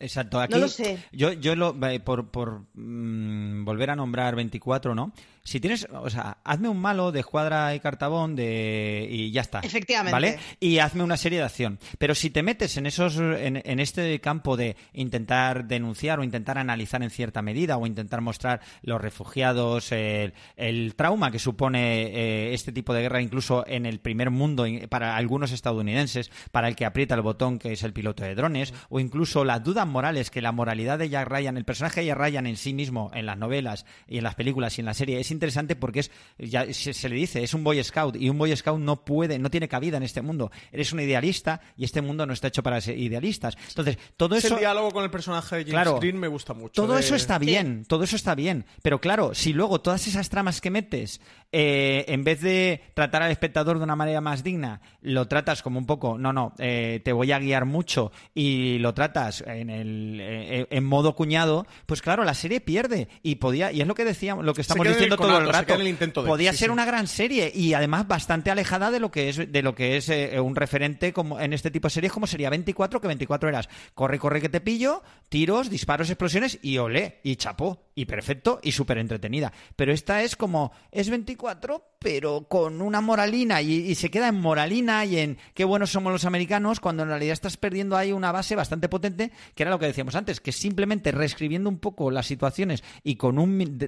[0.00, 0.40] Exacto.
[0.40, 0.98] Aquí, no lo sé.
[1.12, 5.12] Yo, yo lo, eh, por, por mm, volver a nombrar 24, ¿no?
[5.46, 9.60] Si tienes, o sea, hazme un malo de Escuadra y Cartabón de, y ya está.
[9.60, 10.12] Efectivamente.
[10.12, 10.38] ¿Vale?
[10.58, 11.78] Y hazme una serie de acción.
[11.98, 16.58] Pero si te metes en esos, en, en este campo de intentar denunciar o intentar
[16.58, 22.54] analizar en cierta medida o intentar mostrar los refugiados, el, el trauma que supone eh,
[22.54, 26.84] este tipo de guerra, incluso en el primer mundo, para algunos estadounidenses, para el que
[26.84, 30.42] aprieta el botón, que es el piloto de drones, o incluso las dudas morales, que
[30.42, 33.38] la moralidad de Jack Ryan, el personaje de Jack Ryan en sí mismo, en las
[33.38, 37.08] novelas y en las películas y en la serie, es interesante porque es ya se,
[37.08, 39.96] le dice, es un Boy Scout y un Boy Scout no puede, no tiene cabida
[39.96, 40.50] en este mundo.
[40.72, 43.56] Eres un idealista y este mundo no está hecho para ser idealistas.
[43.68, 46.82] Entonces, todo eso el diálogo con el personaje de James Green me gusta mucho.
[46.82, 50.60] Todo eso está bien, todo eso está bien, pero claro, si luego todas esas tramas
[50.60, 51.20] que metes
[51.52, 55.78] eh, en vez de tratar al espectador de una manera más digna, lo tratas como
[55.78, 60.18] un poco, no, no, eh, te voy a guiar mucho y lo tratas en el
[60.20, 64.04] eh, en modo cuñado, pues claro, la serie pierde y podía y es lo que
[64.04, 66.24] decíamos, lo que estamos diciendo todo el rato.
[66.24, 69.74] podía ser una gran serie y además bastante alejada de lo que es de lo
[69.74, 70.10] que es
[70.40, 73.68] un referente como en este tipo de series como sería 24, que 24 eras.
[73.94, 78.70] Corre, corre que te pillo, tiros, disparos, explosiones y olé y chapó y perfecto y
[78.70, 79.52] súper entretenida.
[79.74, 85.04] Pero esta es como es 24 pero con una moralina y, se queda en moralina
[85.04, 88.54] y en qué buenos somos los americanos, cuando en realidad estás perdiendo ahí una base
[88.54, 92.84] bastante potente, que era lo que decíamos antes, que simplemente reescribiendo un poco las situaciones
[93.02, 93.78] y con un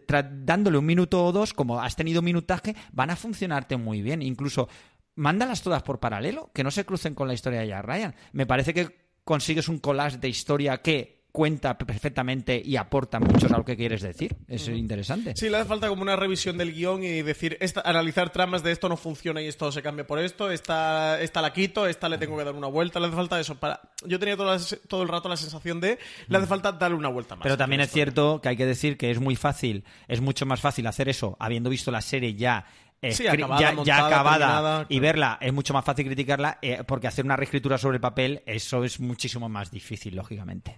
[0.42, 4.20] dándole un minuto o dos, como has tenido minutaje, van a funcionarte muy bien.
[4.20, 4.68] Incluso
[5.14, 8.14] mándalas todas por paralelo, que no se crucen con la historia de Jack Ryan.
[8.32, 13.58] Me parece que consigues un collage de historia que cuenta perfectamente y aporta mucho a
[13.58, 14.34] lo que quieres decir.
[14.48, 15.34] Es interesante.
[15.36, 18.72] Sí, le hace falta como una revisión del guion y decir, esta, analizar tramas de
[18.72, 22.18] esto no funciona y esto se cambia por esto, esta, esta la quito, esta le
[22.18, 23.54] tengo que dar una vuelta, le hace falta eso.
[23.54, 23.80] Para...
[24.04, 24.56] Yo tenía todo,
[24.88, 26.48] todo el rato la sensación de, le hace mm.
[26.48, 27.44] falta darle una vuelta más.
[27.44, 30.60] Pero también es cierto que hay que decir que es muy fácil, es mucho más
[30.60, 32.66] fácil hacer eso habiendo visto la serie ya
[33.02, 37.96] ya, acabada y verla es mucho más fácil criticarla eh, porque hacer una reescritura sobre
[37.96, 40.76] el papel eso es muchísimo más difícil lógicamente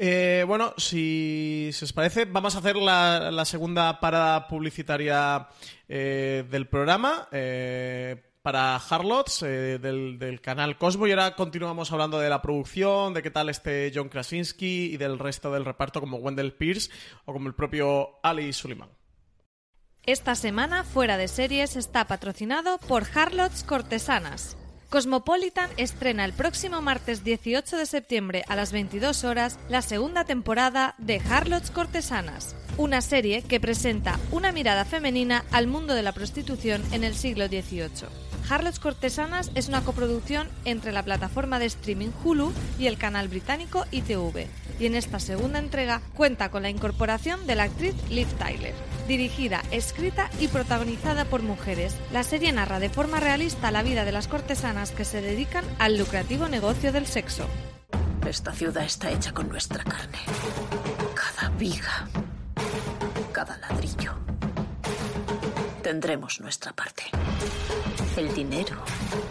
[0.00, 5.48] Eh, bueno, si, os parece, vamos a hacer la, segunda parada publicitaria
[5.88, 7.28] eh, del programa.
[7.32, 13.30] Eh, para Harlots del, canal Cosmo y ahora continuamos hablando de la producción, de qué
[13.30, 16.90] tal este John Krasinski y del resto del reparto como Wendell Pierce
[17.26, 18.88] o como el propio Ali Suleiman.
[20.08, 24.56] Esta semana Fuera de Series está patrocinado por Harlots Cortesanas.
[24.88, 30.94] Cosmopolitan estrena el próximo martes 18 de septiembre a las 22 horas la segunda temporada
[30.96, 36.82] de Harlots Cortesanas, una serie que presenta una mirada femenina al mundo de la prostitución
[36.92, 38.27] en el siglo XVIII.
[38.48, 43.84] Harlots Cortesanas es una coproducción entre la plataforma de streaming Hulu y el canal británico
[43.90, 44.46] ITV,
[44.80, 48.74] y en esta segunda entrega cuenta con la incorporación de la actriz Liv Tyler.
[49.06, 54.12] Dirigida, escrita y protagonizada por mujeres, la serie narra de forma realista la vida de
[54.12, 57.46] las cortesanas que se dedican al lucrativo negocio del sexo.
[58.26, 60.18] Esta ciudad está hecha con nuestra carne.
[61.14, 62.08] Cada viga,
[63.32, 64.14] cada ladrillo.
[65.82, 67.04] Tendremos nuestra parte.
[68.18, 68.82] El dinero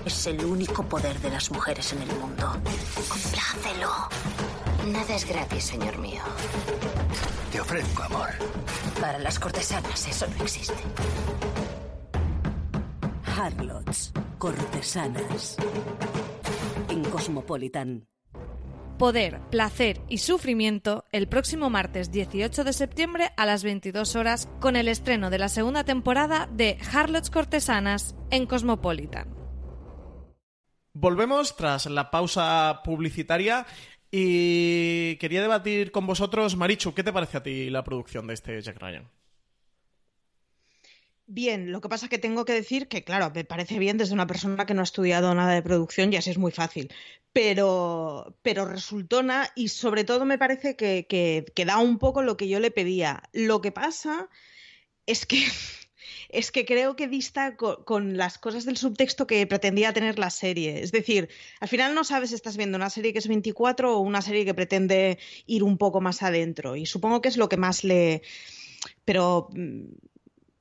[0.06, 2.54] es el único poder de las mujeres en el mundo.
[3.10, 3.90] Complácelo.
[4.88, 6.22] Nada es gratis, señor mío.
[7.52, 8.30] Te ofrezco amor.
[9.02, 10.82] Para las cortesanas eso no existe.
[13.26, 15.58] Harlots, cortesanas.
[16.88, 18.08] En Cosmopolitan.
[18.98, 24.76] Poder, Placer y Sufrimiento el próximo martes 18 de septiembre a las 22 horas con
[24.76, 29.36] el estreno de la segunda temporada de Harlots Cortesanas en Cosmopolitan.
[30.94, 33.68] Volvemos tras la pausa publicitaria
[34.10, 38.60] y quería debatir con vosotros, Marichu, ¿qué te parece a ti la producción de este
[38.62, 39.08] Jack Ryan?
[41.30, 44.14] Bien, lo que pasa es que tengo que decir que, claro, me parece bien desde
[44.14, 46.90] una persona que no ha estudiado nada de producción y así es muy fácil,
[47.34, 52.48] pero, pero resultona y sobre todo me parece que, que, da un poco lo que
[52.48, 53.24] yo le pedía.
[53.34, 54.30] Lo que pasa
[55.06, 55.44] es que
[56.30, 60.82] es que creo que dista con, las cosas del subtexto que pretendía tener la serie.
[60.82, 61.28] Es decir,
[61.60, 64.46] al final no sabes si estás viendo una serie que es 24 o una serie
[64.46, 66.78] que pretende ir un poco más adentro.
[66.78, 68.22] Y supongo que es lo que más le...
[69.04, 69.88] Pero mm,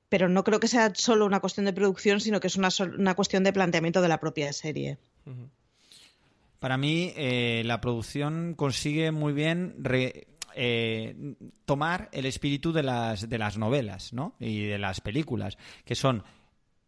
[0.09, 3.15] pero no creo que sea solo una cuestión de producción, sino que es una, una
[3.15, 4.99] cuestión de planteamiento de la propia serie.
[6.59, 9.77] Para mí, eh, la producción consigue muy bien
[10.55, 11.35] eh,
[11.65, 14.35] tomar el espíritu de las, de las novelas ¿no?
[14.39, 16.23] y de las películas, que son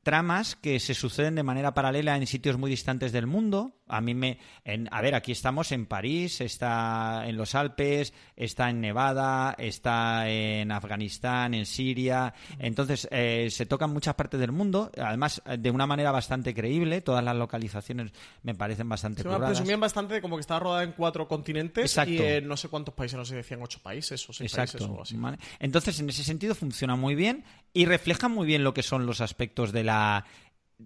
[0.02, 3.77] tramas que se suceden de manera paralela en sitios muy distantes del mundo.
[3.88, 4.38] A mí me.
[4.64, 10.28] En, a ver, aquí estamos en París, está en los Alpes, está en Nevada, está
[10.28, 12.34] en Afganistán, en Siria.
[12.58, 17.00] Entonces, eh, se tocan muchas partes del mundo, además de una manera bastante creíble.
[17.00, 18.12] Todas las localizaciones
[18.42, 22.18] me parecen bastante Se me presumían bastante como que estaba rodada en cuatro continentes y
[22.18, 25.16] en no sé cuántos países, no sé, decían ocho países o seis países o así.
[25.58, 29.20] Entonces, en ese sentido funciona muy bien y refleja muy bien lo que son los
[29.20, 30.24] aspectos de la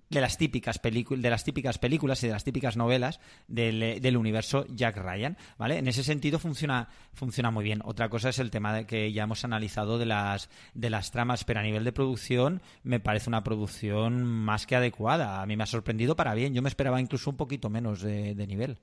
[0.09, 4.97] de las típicas de las típicas películas y de las típicas novelas del, universo Jack
[4.97, 5.78] Ryan, ¿vale?
[5.78, 7.80] En ese sentido funciona funciona muy bien.
[7.84, 11.45] Otra cosa es el tema de que ya hemos analizado de las de las tramas,
[11.45, 15.43] pero a nivel de producción me parece una producción más que adecuada.
[15.43, 16.55] A mí me ha sorprendido para bien.
[16.55, 18.78] Yo me esperaba incluso un poquito menos de nivel.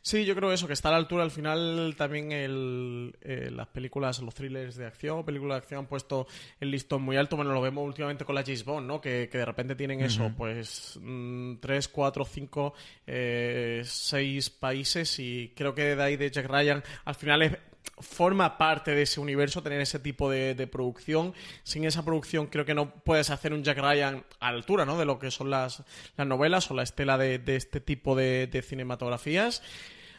[0.00, 3.66] Sí, yo creo eso, que está a la altura al final también el, eh, las
[3.68, 6.26] películas, los thrillers de acción, películas de acción han puesto
[6.60, 7.36] el listón muy alto.
[7.36, 9.00] Bueno, lo vemos últimamente con la James Bond, ¿no?
[9.00, 12.74] Que, de repente tienen eso, pues mm, tres, cuatro, cinco,
[13.06, 17.58] eh, seis países y creo que de ahí de Jack Ryan al final es
[17.98, 21.34] forma parte de ese universo tener ese tipo de, producción.
[21.62, 24.98] Sin esa producción creo que no puedes hacer un Jack Ryan a la altura ¿no?
[24.98, 25.82] de lo que son las,
[26.16, 29.62] las novelas o la estela de, este tipo de, cinematografías.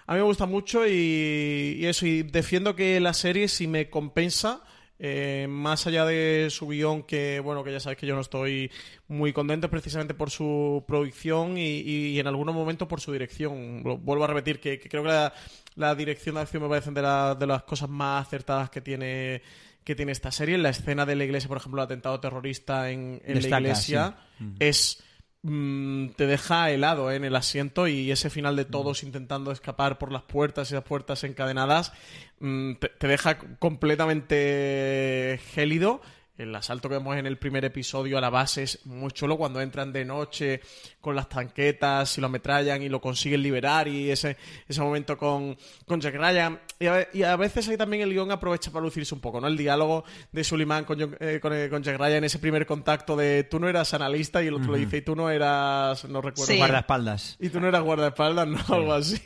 [0.06, 4.62] A mí me gusta mucho y, eso, y defiendo que la serie si me compensa
[5.06, 8.72] eh, más allá de su guion, que bueno, que ya sabes que yo no estoy
[9.10, 13.84] muy contento precisamente por su producción y, en algunos momentos por su dirección.
[13.84, 15.30] Vuelvo a repetir que, creo que
[15.76, 17.02] la, dirección de acción me parece de,
[17.38, 19.42] de las cosas más acertadas que tiene
[19.84, 20.58] que tiene esta serie.
[20.58, 24.16] La escena de la iglesia, por ejemplo, el atentado terrorista en, la iglesia,
[24.58, 25.04] es
[25.46, 27.18] Mm, te deja helado ¿eh?
[27.18, 29.08] en el asiento y ese final de todos mm.
[29.08, 31.92] intentando escapar por las puertas y las puertas encadenadas
[32.40, 36.00] mm, te, deja completamente gélido
[36.38, 39.62] el asalto que vemos en el primer episodio a la base es muy chulo cuando
[39.62, 40.62] entran de noche
[41.00, 44.36] con las tanquetas y lo ametrallan y lo consiguen liberar y ese,
[44.68, 45.56] ese momento con,
[45.86, 46.60] con Jack Ryan.
[46.80, 49.48] Y a, veces ahí también el guion aprovecha para lucirse un poco, ¿no?
[49.48, 53.60] El diálogo de Suleiman con, eh, eh, con, Jack Ryan, ese primer contacto de tú
[53.60, 56.56] no eras analista y el otro le dice y tú no eras, no recuerdo.
[56.58, 57.38] Guardaespaldas.
[57.40, 58.60] Y tú no eras guardaespaldas, ¿no?
[58.70, 59.22] Algo así.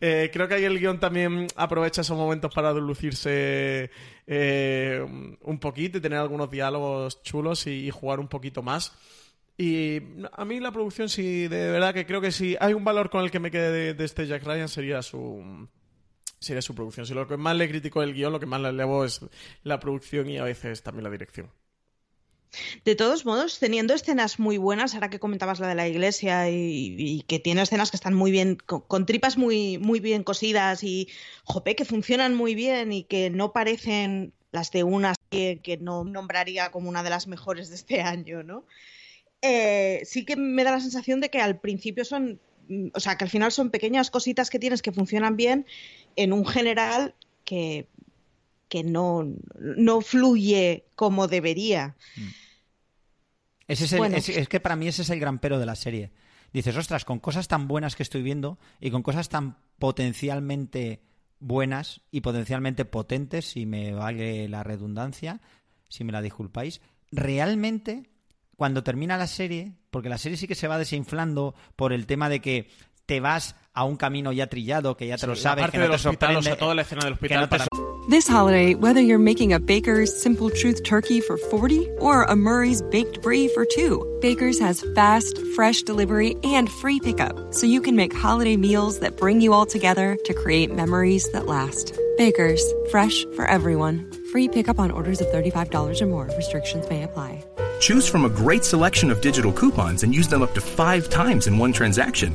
[0.00, 3.90] Eh, creo que ahí el guion también aprovecha esos momentos para lucirse
[4.30, 5.02] eh,
[5.40, 8.92] un poquito y tener algunos diálogos chulos y, jugar un poquito más.
[9.56, 10.00] Y
[10.32, 13.24] a mí la producción sí, de verdad que creo que si hay un valor con
[13.24, 15.66] el que me quede de, este Jack Ryan sería su
[16.38, 17.06] sería su producción.
[17.06, 19.20] Si lo que más le critico el guion, lo que más le elevo es
[19.64, 21.50] la producción y a veces también la dirección.
[22.84, 27.24] De todos modos, teniendo escenas muy buenas, ahora que comentabas la de la iglesia y,
[27.28, 31.08] que tiene escenas que están muy bien, con, tripas muy, muy bien cosidas y,
[31.44, 36.70] jope, que funcionan muy bien y que no parecen las de una que, no nombraría
[36.70, 38.64] como una de las mejores de este año, ¿no?
[39.42, 43.16] Eh, sí que me da la sensación de que al principio son, mm, o sea,
[43.16, 45.66] que al final son pequeñas cositas que tienes que funcionan bien
[46.16, 47.86] en un general que
[48.68, 49.26] que no,
[49.58, 51.96] no fluye como debería.
[52.16, 52.28] Mm.
[53.68, 56.12] es, que para mí ese es el gran pero de la serie.
[56.52, 61.02] Dices, ostras, con cosas tan buenas que estoy viendo y con cosas tan potencialmente
[61.40, 65.40] buenas y potencialmente potentes, si me vale la redundancia,
[65.88, 68.10] si me la disculpáis, realmente
[68.56, 72.28] cuando termina la serie, porque la serie sí que se va desinflando por el tema
[72.28, 72.68] de que
[73.06, 75.98] te vas a un camino ya trillado, que ya te lo sabes, que no te
[75.98, 77.66] sorprende, toda la escena del hospital para...
[78.10, 82.82] This holiday, whether you're making a Baker's Simple Truth turkey for 40 or a Murray's
[82.82, 87.94] Baked Brie for 2, Baker's has fast, fresh delivery and free pickup, so you can
[87.94, 91.96] make holiday meals that bring you all together to create memories that last.
[92.16, 94.10] Baker's, fresh for everyone.
[94.32, 96.28] Free pickup on orders of $35 or more.
[96.36, 97.44] Restrictions may apply.
[97.78, 101.46] Choose from a great selection of digital coupons and use them up to five times
[101.46, 102.34] in one transaction.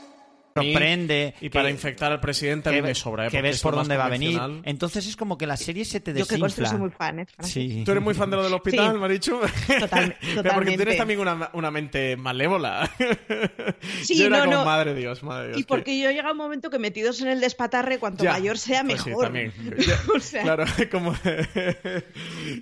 [0.53, 1.33] sorprende.
[1.41, 3.27] Y, para infectar al presidente a mí me sobra.
[3.27, 3.29] ¿eh?
[3.29, 4.39] Que ves por dónde va a venir.
[4.63, 6.37] Entonces es como que la serie se te desinfla.
[6.37, 7.27] Yo que soy muy fan, ¿eh?
[7.41, 7.83] Sí.
[7.85, 9.39] ¿Tú eres muy fan de lo del hospital, Marichu?
[9.79, 12.89] Total, Pero porque tienes también una, una mente malévola.
[14.03, 15.59] Sí, yo era no, como, madre Dios, madre Dios.
[15.59, 19.05] Y porque yo llega un momento que metidos en el despatarre, cuanto mayor sea, pues
[19.05, 19.25] mejor.
[19.25, 19.53] Sí, también.
[20.41, 21.15] Claro, como,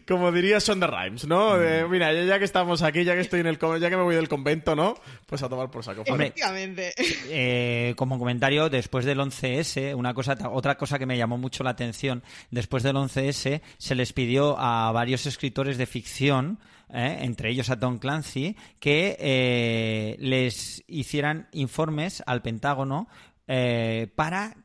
[0.08, 1.58] como diría Sonda Rhimes, ¿no?
[1.90, 4.28] mira, ya, que estamos aquí, ya que estoy en el ya que me voy del
[4.28, 4.96] convento, ¿no?
[5.26, 6.04] Pues a tomar por saco.
[6.06, 6.94] Efectivamente.
[7.30, 11.72] Eh, como comentario después del 11S, una cosa, otra cosa que me llamó mucho la
[11.72, 16.60] atención, después del 11S se les pidió a varios escritores de ficción,
[16.92, 23.08] eh, entre ellos a Tom Clancy, que eh, les hicieran informes al Pentágono
[23.48, 24.56] eh, para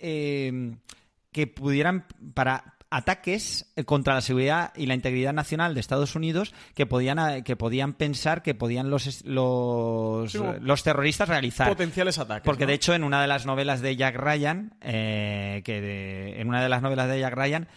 [0.00, 6.86] que pudieran, para ataques contra la seguridad y la integridad nacional de Estados Unidos que
[6.86, 11.68] podían, eh, que podían pensar que podían los, los, los terroristas realizar.
[11.68, 12.44] Potenciales ataques.
[12.44, 16.62] Porque de hecho en una de las novelas de Jack Ryan, eh, que en una
[16.62, 17.68] de las novelas de Jack Ryan,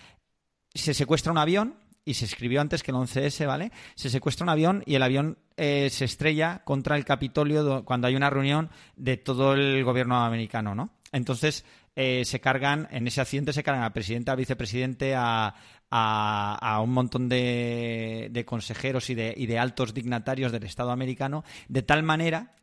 [0.73, 3.71] se secuestra un avión y se escribió antes que el 11S, ¿vale?
[3.95, 8.15] Se secuestra un avión y el avión eh, se estrella contra el Capitolio cuando hay
[8.15, 10.89] una reunión de todo el gobierno americano, ¿no?
[11.11, 15.53] Entonces, eh, se cargan, en ese accidente se cargan al presidente, al vicepresidente, a,
[15.89, 21.43] a, un montón de, de consejeros y de, y de altos dignatarios del Estado americano,
[21.67, 22.53] de tal manera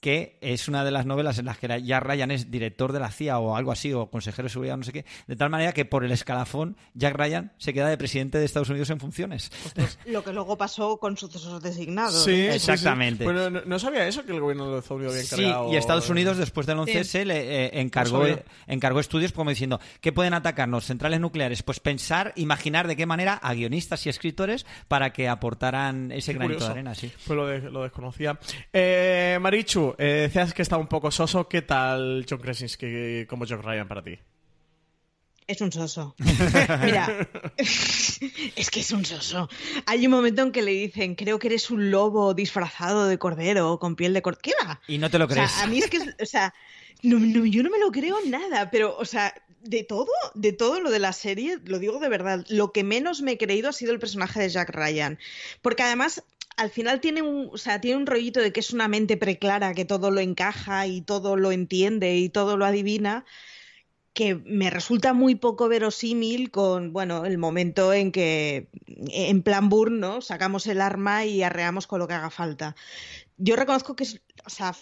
[0.00, 3.10] que es una de las novelas en las que ya Ryan es director de la
[3.10, 5.84] CIA o algo así, o consejero de seguridad, no sé qué, de tal manera que
[5.84, 9.50] por el escalafón Jack Ryan se queda de presidente de Estados Unidos en funciones.
[10.06, 12.24] Lo que luego pasó con sucesos designados.
[12.24, 13.24] Sí, exactamente.
[13.24, 15.68] Bueno, no, sabía eso, que el gobierno de Estados Unidos había encargado...
[15.68, 18.24] Sí, y Estados Unidos después del 11S le eh, encargó,
[18.66, 20.84] encargó estudios como diciendo, ¿qué pueden atacarnos?
[20.84, 21.62] Centrales nucleares.
[21.62, 26.64] Pues pensar, imaginar de qué manera a guionistas y escritores para que aportaran ese granito
[26.64, 26.94] de arena.
[26.94, 27.10] Sí.
[27.26, 28.38] Pues lo, lo desconocía.
[28.72, 31.48] Eh, Marichu, eh, decías que estaba un poco soso.
[31.48, 34.18] ¿Qué tal John Krasinski como John Ryan para ti?
[35.48, 36.14] Es un soso.
[36.84, 37.26] Mira,
[37.56, 39.48] es que es un soso.
[39.86, 43.78] Hay un momento en que le dicen, creo que eres un lobo disfrazado de cordero
[43.78, 44.42] con piel de cordero.
[44.42, 44.80] ¿Qué va?
[44.86, 45.50] Y no te lo crees.
[45.50, 46.52] O sea, a mí es que, o sea,
[47.02, 49.32] no, no, yo no me lo creo nada, pero, o sea,
[49.62, 53.22] de todo, de todo lo de la serie, lo digo de verdad, lo que menos
[53.22, 55.18] me he creído ha sido el personaje de Jack Ryan.
[55.62, 56.24] Porque además
[56.58, 59.74] al final tiene un, o sea, tiene un rollito de que es una mente preclara,
[59.74, 63.24] que todo lo encaja y todo lo entiende y todo lo adivina,
[64.12, 70.00] que me resulta muy poco verosímil con, bueno, el momento en que, en plan Burn,
[70.00, 70.20] ¿no?
[70.20, 72.74] Sacamos el arma y arreamos con lo que haga falta.
[73.36, 74.74] Yo reconozco que es, o sea,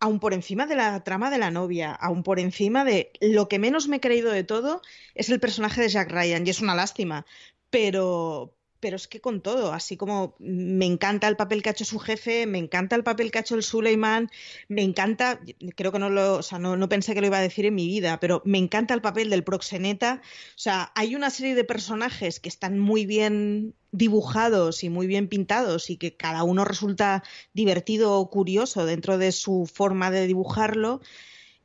[0.00, 3.60] aún por encima de la trama de la novia, aún por encima de lo que
[3.60, 4.82] menos me he creído de todo
[5.14, 7.24] es el personaje de Jack Ryan y es una lástima,
[7.70, 11.84] pero pero es que con todo, así como me encanta el papel que ha hecho
[11.84, 14.30] su jefe, me encanta el papel que ha hecho el Suleiman,
[14.68, 15.40] me encanta,
[15.76, 17.74] creo que no lo, o sea, no, no, pensé que lo iba a decir en
[17.74, 20.20] mi vida, pero me encanta el papel del proxeneta.
[20.22, 25.28] O sea, hay una serie de personajes que están muy bien dibujados y muy bien
[25.28, 27.22] pintados y que cada uno resulta
[27.54, 31.00] divertido o curioso dentro de su forma de dibujarlo.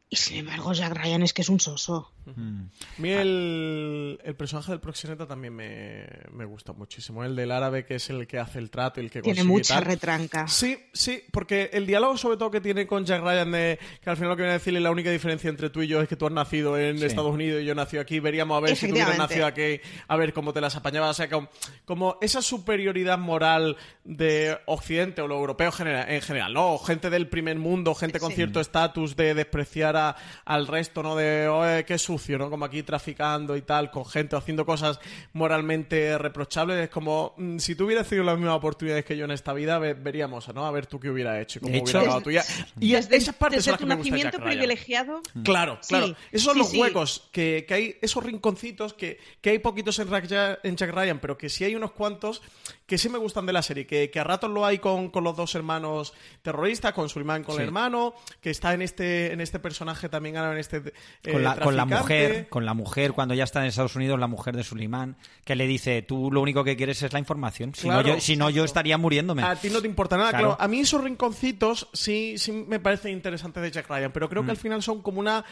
[0.10, 2.13] Y sin embargo, Jack Ryan es que es un soso.
[2.26, 7.24] A mí el, el, personaje del proxeneta también me, me, gusta muchísimo.
[7.24, 9.80] El del árabe, que es el que hace el trato y el que Tiene mucha
[9.82, 10.48] retranca.
[10.48, 14.16] Sí, sí, porque el diálogo, sobre todo, que tiene con Jack Ryan, de que al
[14.16, 16.16] final lo que viene a decirle la única diferencia entre tú y yo es que
[16.16, 17.06] tú has nacido en sí.
[17.06, 18.20] Estados Unidos y yo nací aquí.
[18.20, 21.12] Veríamos a ver si tú hubieras nacido aquí, a ver cómo te las apañabas.
[21.12, 21.50] O sea, como,
[21.86, 26.74] como esa superioridad moral de Occidente o lo europeo general, en general, ¿no?
[26.74, 28.38] O gente del primer mundo, gente con sí.
[28.38, 30.16] cierto estatus de despreciar a,
[30.46, 31.16] al resto, ¿no?
[31.16, 32.50] De, oye, qué sucio, ¿no?
[32.50, 35.00] Como aquí traficando y tal, con gente haciendo cosas
[35.34, 36.78] moralmente reprochables.
[36.78, 39.80] Es como, mmm, si tú hubieras tenido las mismas oportunidades que yo en esta vida,
[39.80, 40.66] ve, veríamos, ¿no?
[40.66, 42.44] A ver tú qué hubiera hecho, cómo hecho, hubiera acabado tuya.
[42.80, 45.22] Y desde, esas partes desde son las tu que nacimiento privilegiado.
[45.44, 46.08] Claro, claro.
[46.08, 46.80] Sí, Esos son sí, los sí.
[46.80, 51.20] huecos, que, que hay esos rinconcitos que, que hay poquitos en, Jack- en Jack Ryan,
[51.20, 52.42] pero que sí hay unos cuantos
[52.86, 55.24] que sí me gustan de la serie, que, que a ratos lo hay con, con
[55.24, 57.62] los dos hermanos terroristas, con Suleiman con Sí.
[57.62, 60.78] el hermano, que está en este, en este personaje también ahora en este
[61.24, 61.86] eh, con la, con la.
[62.04, 65.56] Mujer, con la mujer cuando ya está en Estados Unidos, la mujer de Sulimán, que
[65.56, 67.74] le dice, tú lo único que quieres es la información.
[67.76, 69.44] Si, Claro, no, yo, si no, yo estaría muriéndome.
[69.44, 70.48] A ti no te importa nada, Claro.
[70.56, 70.62] claro.
[70.62, 74.48] A mí esos rinconcitos sí, sí me parecen interesantes de Jack Ryan, pero creo que
[74.48, 74.52] Mm.
[74.52, 75.44] al final son como una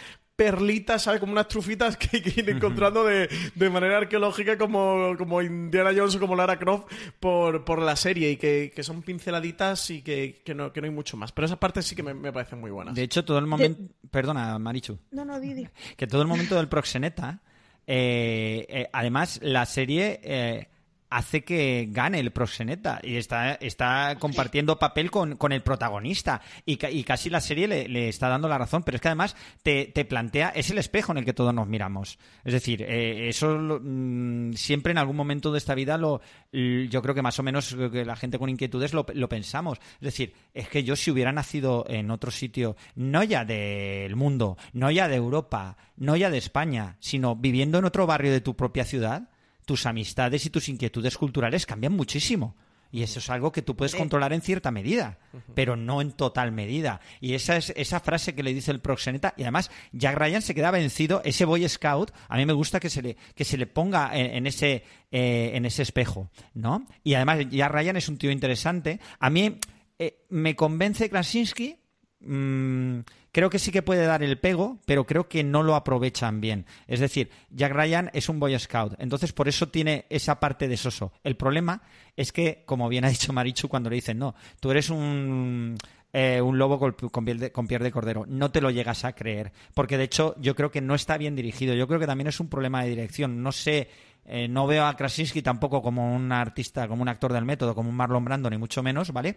[0.42, 1.20] perlita, ¿sabes?
[1.20, 5.92] Como unas trufitas que hay que ir encontrando de, de manera arqueológica como, como Indiana
[5.96, 10.02] Jones o como Lara Croft por, por la serie y que, que son pinceladitas y
[10.02, 11.32] que, que, no, que no hay mucho más.
[11.32, 12.96] Pero esas partes sí que me, me parecen muy buenas.
[12.96, 13.84] De hecho, todo el momento...
[14.10, 14.98] Perdona, Marichu.
[15.12, 15.70] No, no, Didi.
[15.96, 17.42] que todo el momento del proxeneta,
[17.86, 20.70] eh, eh, además la serie eh,
[21.12, 26.78] hace que gane el proxeneta y está, está compartiendo papel con, con el protagonista y,
[26.78, 29.36] ca- y casi la serie le, le está dando la razón, pero es que además
[29.62, 32.18] te, te plantea, es el espejo en el que todos nos miramos.
[32.44, 36.22] Es decir, eh, eso lo- mm, siempre en algún momento de esta vida lo
[36.54, 39.80] yo creo que más o menos que la gente con inquietudes lo, lo pensamos.
[39.96, 44.58] Es decir, es que yo si hubiera nacido en otro sitio, no ya del mundo,
[44.74, 48.56] no ya de Europa, no ya de España, sino viviendo en otro barrio de tu
[48.56, 49.30] propia ciudad,
[49.66, 52.56] tus amistades y tus inquietudes culturales cambian muchísimo.
[52.92, 55.18] Y eso es algo que tú puedes controlar en cierta medida,
[55.56, 57.00] pero no en total medida.
[57.22, 59.34] Y esa es esa frase que le dice el proxeneta.
[59.38, 61.22] Y además, Jack Ryan se queda vencido.
[61.24, 64.36] Ese Boy Scout, a mí me gusta que se le, que se le ponga en,
[64.36, 66.86] en ese, eh, en ese espejo, ¿no?
[67.02, 69.00] Y además, Jack Ryan es un tío interesante.
[69.20, 69.58] A mí
[69.98, 71.78] eh, me convence Krasinski.
[72.22, 73.00] Mm,
[73.32, 76.66] creo que sí que puede dar el pego, pero creo que no lo aprovechan bien.
[76.88, 80.78] Es decir, Jack Ryan es un Boy Scout, entonces por eso tiene esa parte de
[80.78, 81.14] soso.
[81.24, 81.82] El problema
[82.16, 85.78] es que, como bien ha dicho Marichu cuando le dicen, no, tú eres un,
[86.14, 89.52] eh, un lobo con, de, con piel de cordero, no te lo llegas a creer,
[89.74, 92.40] porque de hecho yo creo que no está bien dirigido, yo creo que también es
[92.40, 93.90] un problema de dirección, no sé...
[94.26, 97.90] eh, no veo a Krasinski tampoco como un artista, como un actor del método, como
[97.90, 99.36] un Marlon Brando, ni mucho menos, ¿vale?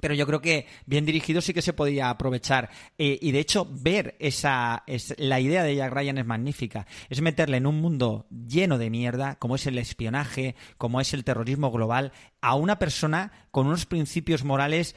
[0.00, 2.70] Pero yo creo que bien dirigido sí que se podía aprovechar.
[2.98, 4.84] Eh, y de hecho, ver esa.
[4.86, 6.86] Es, la idea de Jack Ryan es magnífica.
[7.08, 11.24] Es meterle en un mundo lleno de mierda, como es el espionaje, como es el
[11.24, 14.94] terrorismo global, a una persona con unos principios morales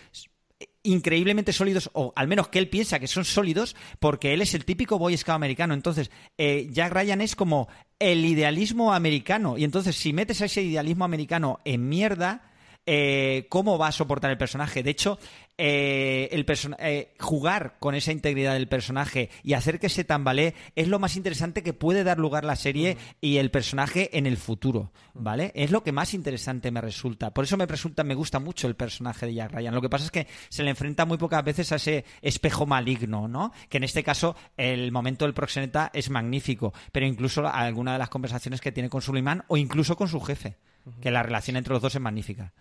[0.83, 4.65] increíblemente sólidos, o al menos que él piensa que son sólidos, porque él es el
[4.65, 5.73] típico Boy Scout americano.
[5.73, 7.67] Entonces, eh, Jack Ryan es como
[7.99, 9.57] el idealismo americano.
[9.57, 12.50] Y entonces, si metes a ese idealismo americano en mierda,
[12.85, 14.83] eh, cómo va a soportar el personaje.
[14.83, 15.19] De hecho,
[15.57, 16.45] eh, el
[16.79, 21.15] eh, jugar con esa integridad del personaje y hacer que se tambalee es lo más
[21.15, 25.51] interesante que puede dar lugar la serie y el personaje en el futuro, ¿vale?
[25.53, 27.31] Es lo que más interesante me resulta.
[27.31, 29.75] Por eso me resulta, me gusta mucho el personaje de Jack Ryan.
[29.75, 33.27] Lo que pasa es que se le enfrenta muy pocas veces a ese espejo maligno,
[33.27, 33.51] ¿no?
[33.69, 38.09] Que en este caso el momento del proxeneta es magnífico, pero incluso alguna de las
[38.09, 40.57] conversaciones que tiene con Suleiman o incluso con su jefe,
[40.99, 42.51] que la relación entre los dos es magnífica.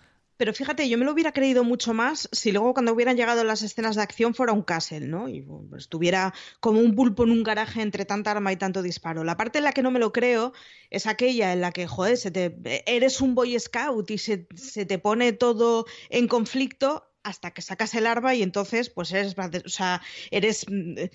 [0.41, 3.61] Pero fíjate, yo me lo hubiera creído mucho más si luego cuando hubieran llegado las
[3.61, 5.29] escenas de acción fuera un castle, ¿no?
[5.29, 9.23] Y pues, estuviera como un pulpo en un garaje entre tanta arma y tanto disparo.
[9.23, 10.55] La parte en la que no me lo creo
[10.89, 12.57] es aquella en la que, joder, se te,
[12.87, 17.95] eres un boy scout y se, se te pone todo en conflicto hasta que sacas
[17.95, 20.01] el arma y entonces pues eres, o sea,
[20.31, 21.11] eres eh,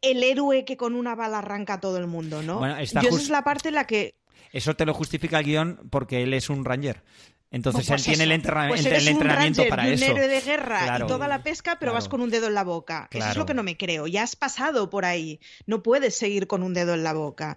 [0.00, 2.60] el héroe que con una bala arranca a todo el mundo, ¿no?
[2.60, 4.14] Bueno, esa es la parte en la que...
[4.52, 7.02] Eso te lo justifica el guion porque él es un ranger.
[7.50, 10.04] Entonces pues él tiene el, pues entrenamiento para eso.
[10.04, 12.62] un héroe de guerra y toda la pesca, pero vas con un dedo en la
[12.62, 13.08] boca.
[13.10, 14.06] Eso es lo que no me creo.
[14.06, 15.40] Ya has pasado por ahí.
[15.66, 17.56] No puedes seguir con un dedo en la boca.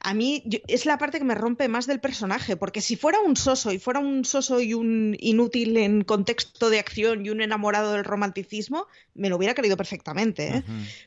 [0.00, 3.34] A mí es la parte que me rompe más del personaje, porque si fuera un
[3.34, 7.92] soso y fuera un soso y un inútil en contexto de acción y un enamorado
[7.92, 10.56] del romanticismo, me lo hubiera creído perfectamente.
[10.56, 10.62] ¿eh?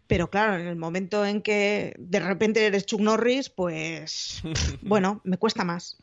[0.08, 4.42] Pero claro, en el momento en que de repente eres Chuck Norris, pues
[4.82, 5.98] bueno, me cuesta más.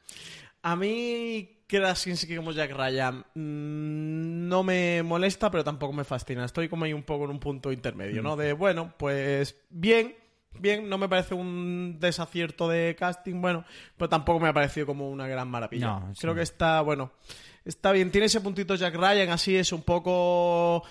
[0.63, 6.45] A mí Krasinski como Jack Ryan mm, no me molesta, pero tampoco me fascina.
[6.45, 8.37] Estoy como ahí un poco en un punto intermedio, ¿no?
[8.37, 10.17] De, bueno, pues bien,
[10.59, 13.65] bien, no me parece un desacierto de casting, bueno,
[13.97, 16.03] pero tampoco me ha parecido como una gran maravilla.
[16.19, 17.13] Creo que está, bueno,
[17.65, 18.11] está bien.
[18.11, 20.83] Tiene ese puntito Jack Ryan, así es un poco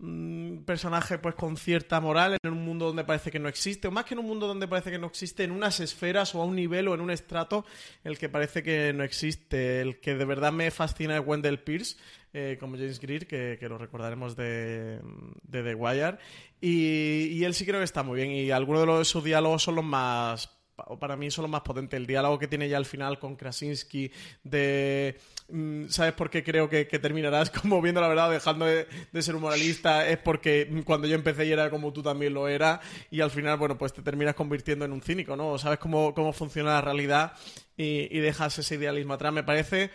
[0.00, 3.90] un personaje pues con cierta moral en un mundo donde parece que no existe, o
[3.90, 6.44] más que en un mundo donde parece que no existe, en unas esferas o a
[6.44, 7.64] un nivel o en un estrato
[8.02, 9.80] el que parece que no existe.
[9.80, 11.96] El que de verdad me fascina es Wendell Pierce,
[12.32, 15.00] eh, como James Greer, que, lo recordaremos de,
[15.42, 16.18] de The Wire.
[16.60, 19.76] Y, y, él sí creo que está muy bien, y algunos de sus diálogos son
[19.76, 20.50] los más
[20.98, 21.96] para mí son los más potentes.
[21.98, 24.10] El diálogo que tiene ya al final con Krasinski
[24.42, 25.18] de...
[25.48, 28.86] Mm, ¿Sabes por qué creo que, terminarás como viendo la verdad, dejando de,
[29.22, 30.06] ser un moralista?
[30.08, 32.80] Es porque cuando yo empecé y era como tú también lo era
[33.10, 35.58] y al final, bueno, pues te terminas convirtiendo en un cínico, ¿no?
[35.58, 37.32] Sabes cómo, cómo funciona la realidad
[37.76, 39.32] y, dejas ese idealismo atrás.
[39.32, 39.90] Me parece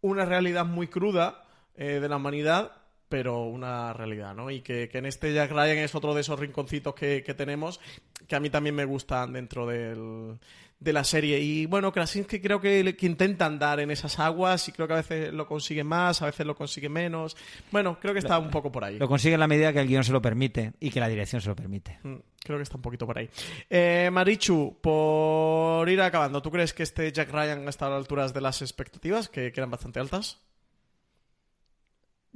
[0.00, 2.72] una realidad muy cruda eh, de la humanidad
[3.08, 4.50] pero una realidad, ¿no?
[4.50, 7.80] Y que, en este Jack Ryan es otro de esos rinconcitos que, tenemos
[8.26, 10.38] que a mí también me gustan dentro del,
[10.80, 11.38] de la serie.
[11.38, 14.96] Y bueno, Krasinski creo que, que intenta andar en esas aguas y creo que a
[14.96, 17.36] veces lo consigue más, a veces lo consigue menos.
[17.70, 18.98] Bueno, creo que está un poco por ahí.
[18.98, 21.40] Lo consigue en la medida que el guion se lo permite y que la dirección
[21.40, 21.98] se lo permite.
[22.02, 23.30] Mm, creo que está un poquito por ahí.
[23.70, 28.34] Eh, Marichu, por ir acabando, ¿tú crees que este Jack Ryan está a las alturas
[28.34, 30.40] de las expectativas, que, que eran bastante altas?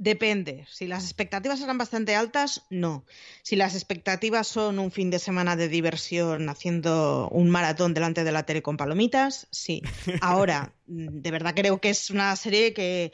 [0.01, 0.65] Depende.
[0.67, 3.05] Si las expectativas eran bastante altas, no.
[3.43, 8.31] Si las expectativas son un fin de semana de diversión haciendo un maratón delante de
[8.31, 9.83] la tele con palomitas, sí.
[10.19, 13.11] Ahora, de verdad creo que es una serie que,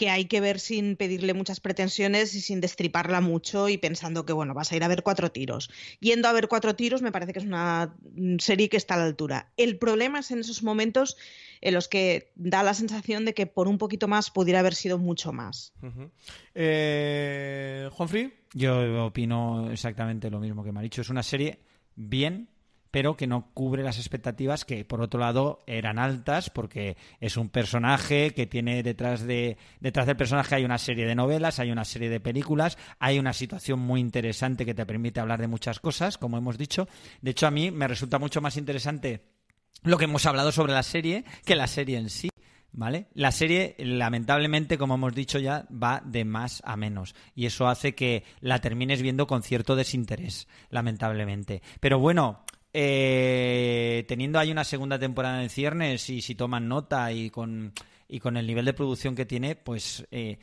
[0.00, 4.32] que hay que ver sin pedirle muchas pretensiones y sin destriparla mucho y pensando que,
[4.32, 5.70] bueno, vas a ir a ver cuatro tiros.
[6.00, 7.94] Yendo a ver cuatro tiros me parece que es una
[8.38, 9.52] serie que está a la altura.
[9.58, 11.18] El problema es en esos momentos
[11.60, 14.96] en los que da la sensación de que por un poquito más pudiera haber sido
[14.96, 15.74] mucho más.
[16.54, 18.32] Eh, Juanfrey.
[18.54, 21.02] Yo opino exactamente lo mismo que me ha dicho.
[21.02, 21.60] Es una serie
[21.94, 22.48] bien,
[22.90, 27.48] pero que no cubre las expectativas que por otro lado eran altas porque es un
[27.48, 31.84] personaje que tiene detrás de detrás del personaje hay una serie de novelas, hay una
[31.84, 36.18] serie de películas, hay una situación muy interesante que te permite hablar de muchas cosas,
[36.18, 36.88] como hemos dicho.
[37.20, 39.22] De hecho a mí me resulta mucho más interesante
[39.82, 42.28] lo que hemos hablado sobre la serie que la serie en sí.
[42.72, 43.08] ¿Vale?
[43.14, 47.16] La serie, lamentablemente, como hemos dicho ya, va de más a menos.
[47.34, 51.62] Y eso hace que la termines viendo con cierto desinterés, lamentablemente.
[51.80, 57.30] Pero bueno, eh, teniendo ahí una segunda temporada en ciernes y si toman nota y
[57.30, 57.72] con,
[58.08, 60.38] y con el nivel de producción que tiene, pues eh,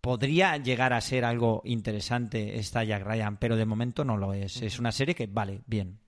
[0.00, 4.62] podría llegar a ser algo interesante esta Jack Ryan, pero de momento no lo es.
[4.62, 5.98] Es una serie que vale, bien.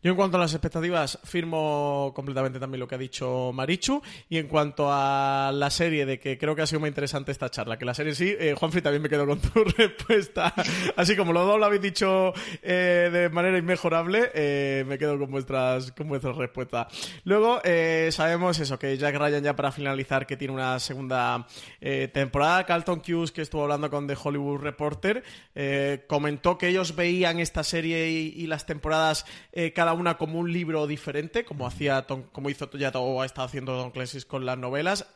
[0.00, 4.00] Yo en cuanto a las expectativas firmo completamente también lo que ha dicho Marichu.
[4.28, 7.50] Y en cuanto a la serie de que creo que ha sido muy interesante esta
[7.50, 10.54] charla, que la serie sí, eh, Juanfrey también me quedo con tu respuesta,
[10.96, 12.32] así como los dos lo habéis dicho
[12.62, 16.86] eh, de manera inmejorable, eh, me quedo con vuestras con vuestras respuestas.
[17.24, 21.46] Luego eh, sabemos eso que Jack Ryan ya para finalizar que tiene una segunda
[22.12, 25.24] temporada, Carlton Hughes que estuvo hablando con The Hollywood Reporter
[26.06, 29.24] comentó que ellos veían esta serie y las temporadas
[29.72, 33.72] cada una como un libro diferente, como hacía como hizo ya o ha estado haciendo
[33.74, 35.06] Don Clancy con las novelas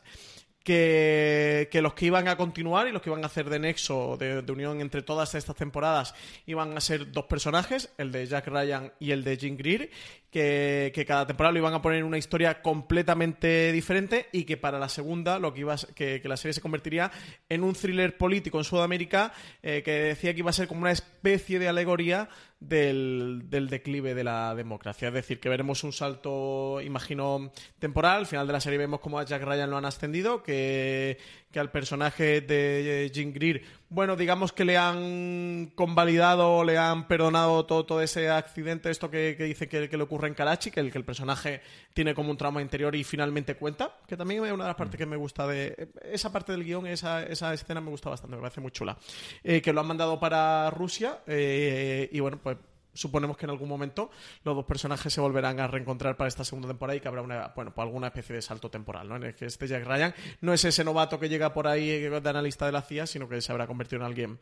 [0.63, 4.17] que, que, los que iban a continuar y los que iban a hacer de nexo,
[4.17, 6.15] de, unión entre todas estas temporadas,
[6.45, 9.89] iban a ser dos personajes, el de Jack Ryan y el de Jim Greer,
[10.31, 14.79] que, que, cada temporada lo iban a poner una historia completamente diferente y que para
[14.79, 17.11] la segunda lo que iba que, que, la serie se convertiría
[17.49, 20.91] en un thriller político en Sudamérica eh, que decía que iba a ser como una
[20.91, 22.29] especie de alegoría
[22.67, 25.09] del, declive de la democracia.
[25.09, 28.19] Es decir, que veremos un salto, imagino, temporal.
[28.19, 31.17] Al final de la serie vemos cómo a Jack Ryan lo han ascendido, que,
[31.51, 33.63] que al personaje de Jim Greer,
[33.93, 39.35] bueno, digamos que le han convalidado, le han perdonado todo, todo ese accidente, esto que,
[39.37, 41.61] que dice que, le ocurre en Karachi, que el, que el personaje
[41.93, 44.97] tiene como un trauma interior y finalmente cuenta, que también es una de las partes
[44.97, 45.89] que me gusta de...
[46.01, 48.97] Esa parte del guion, esa, esa escena me gusta bastante, me parece muy chula.
[49.43, 52.57] Eh, que lo han mandado para Rusia eh, y bueno, pues
[52.93, 54.09] suponemos que en algún momento
[54.43, 57.53] los dos personajes se volverán a reencontrar para esta segunda temporada y que habrá una,
[57.55, 59.15] bueno, pues alguna especie de salto temporal, ¿no?
[59.15, 62.29] En el que este Jack Ryan no es ese novato que llega por ahí de
[62.29, 64.39] analista de la CIA, sino que se habrá convertido en alguien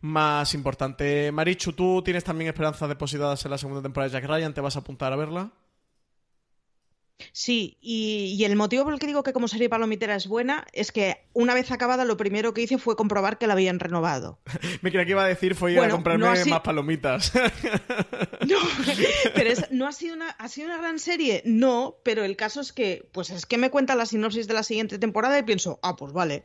[0.00, 1.30] más importante.
[1.32, 4.54] Marichu, ¿tú tienes también esperanzas depositadas en la segunda temporada de Jack Ryan?
[4.54, 5.50] ¿Te vas a apuntar a verla?
[7.32, 10.66] Sí, y, y, el motivo por el que digo que como serie palomitera es buena
[10.72, 14.40] es que una vez acabada lo primero que hice fue comprobar que la habían renovado.
[14.82, 17.32] Me creía que iba a decir fue ir bueno, a comprarme no más palomitas.
[18.48, 18.58] no,
[19.34, 22.60] pero es, no ha sido una ha sido una gran serie, no, pero el caso
[22.60, 25.78] es que pues es que me cuenta la sinopsis de la siguiente temporada y pienso,
[25.82, 26.44] ah, pues vale.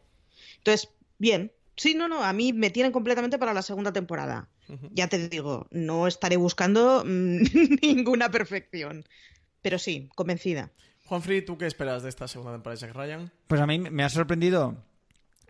[0.57, 1.52] Entonces, bien.
[1.76, 4.49] Sí, no, no, a mí me tienen completamente para la segunda temporada.
[4.68, 4.89] Uh -huh.
[4.94, 7.38] Ya te digo, no estaré buscando mmm,
[7.84, 9.06] ninguna perfección.
[9.62, 10.72] Pero sí, convencida.
[11.06, 13.32] Juanfrey, ¿tú qué esperas de esta segunda temporada de Jack Ryan?
[13.48, 14.76] Pues a mí me ha sorprendido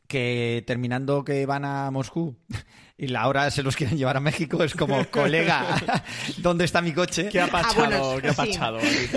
[0.08, 2.36] que terminando que van a Moscú
[2.98, 5.66] y la hora se los quieren llevar a México, es como, colega,
[6.38, 7.30] ¿dónde está mi coche?
[7.30, 7.84] ¿Qué ha pachado?
[7.84, 8.80] Ah, bueno, ¿Qué ha pachado?
[8.82, 9.10] Sí.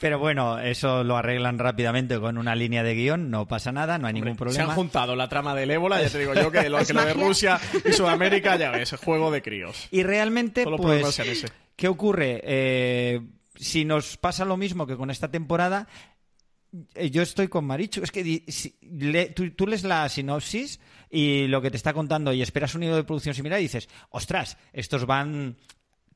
[0.00, 4.06] Pero bueno, eso lo arreglan rápidamente con una línea de guion, no pasa nada, no
[4.06, 4.64] hay Hombre, ningún problema.
[4.64, 7.04] Se han juntado la trama del ébola, ya te digo yo, que lo, que lo
[7.04, 9.88] de Rusia y Sudamérica, ya ves, es juego de críos.
[9.90, 11.20] Y realmente, pues,
[11.76, 12.40] ¿qué ocurre?
[12.44, 13.20] Eh,
[13.60, 15.86] si nos pasa lo mismo que con esta temporada,
[16.94, 18.02] eh, yo estoy con Marichu.
[18.02, 18.44] Es que
[19.34, 20.80] tú, lees la sinopsis
[21.10, 23.88] y lo que te está contando y esperas un hilo de producción similar y dices,
[24.10, 25.56] ostras, estos van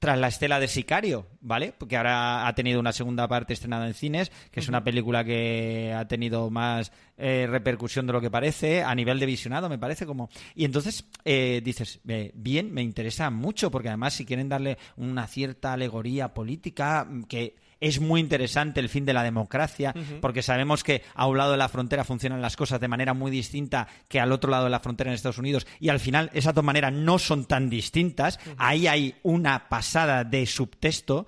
[0.04, 1.72] tras la estela de Sicario, ¿vale?
[1.78, 5.94] Porque ahora ha tenido una segunda parte estrenada en cines, que es una película que
[5.96, 10.04] ha tenido más eh, repercusión de lo que parece, a nivel de visionado, me parece
[10.04, 10.28] como...
[10.54, 15.26] Y entonces eh, dices, eh, bien, me interesa mucho, porque además si quieren darle una
[15.26, 20.20] cierta alegoría política que es muy interesante el fin de la democracia, uh -huh.
[20.20, 23.30] porque sabemos que a un lado de la frontera funcionan las cosas de manera muy
[23.30, 26.54] distinta que al otro lado de la frontera en Estados Unidos, y al final esas
[26.54, 28.38] dos maneras no son tan distintas.
[28.46, 28.54] Uh -huh.
[28.58, 31.26] Ahí hay una pasada de subtexto.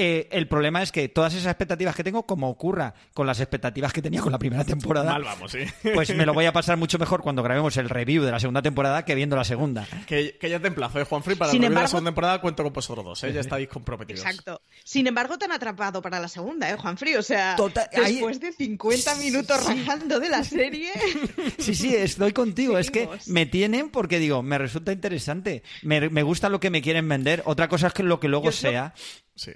[0.00, 3.92] Eh, el problema es que todas esas expectativas que tengo, como ocurra con las expectativas
[3.92, 5.58] que tenía con la primera temporada, Mal vamos, ¿sí?
[5.92, 8.62] pues me lo voy a pasar mucho mejor cuando grabemos el review de la segunda
[8.62, 9.88] temporada que viendo la segunda.
[10.06, 11.34] Que, que ya te emplazo, ¿eh, Juanfrey?
[11.36, 11.80] Para Sin el embargo...
[11.80, 13.32] de la segunda temporada cuento con vosotros dos, ¿eh?
[13.32, 14.24] ya estáis comprometidos.
[14.24, 14.62] Exacto.
[14.84, 17.16] Sin embargo, te han atrapado para la segunda, ¿eh, Juanfrey?
[17.16, 18.50] O sea, Total, después ahí...
[18.50, 19.84] de 50 minutos sí.
[19.84, 20.92] rajando de la serie...
[21.58, 22.78] Sí, sí, estoy contigo.
[22.78, 25.64] es que me tienen porque digo, me resulta interesante.
[25.82, 27.42] Me, me, gusta lo que me quieren vender.
[27.46, 28.94] Otra cosa es que lo que luego Yo sea...
[29.34, 29.52] Sí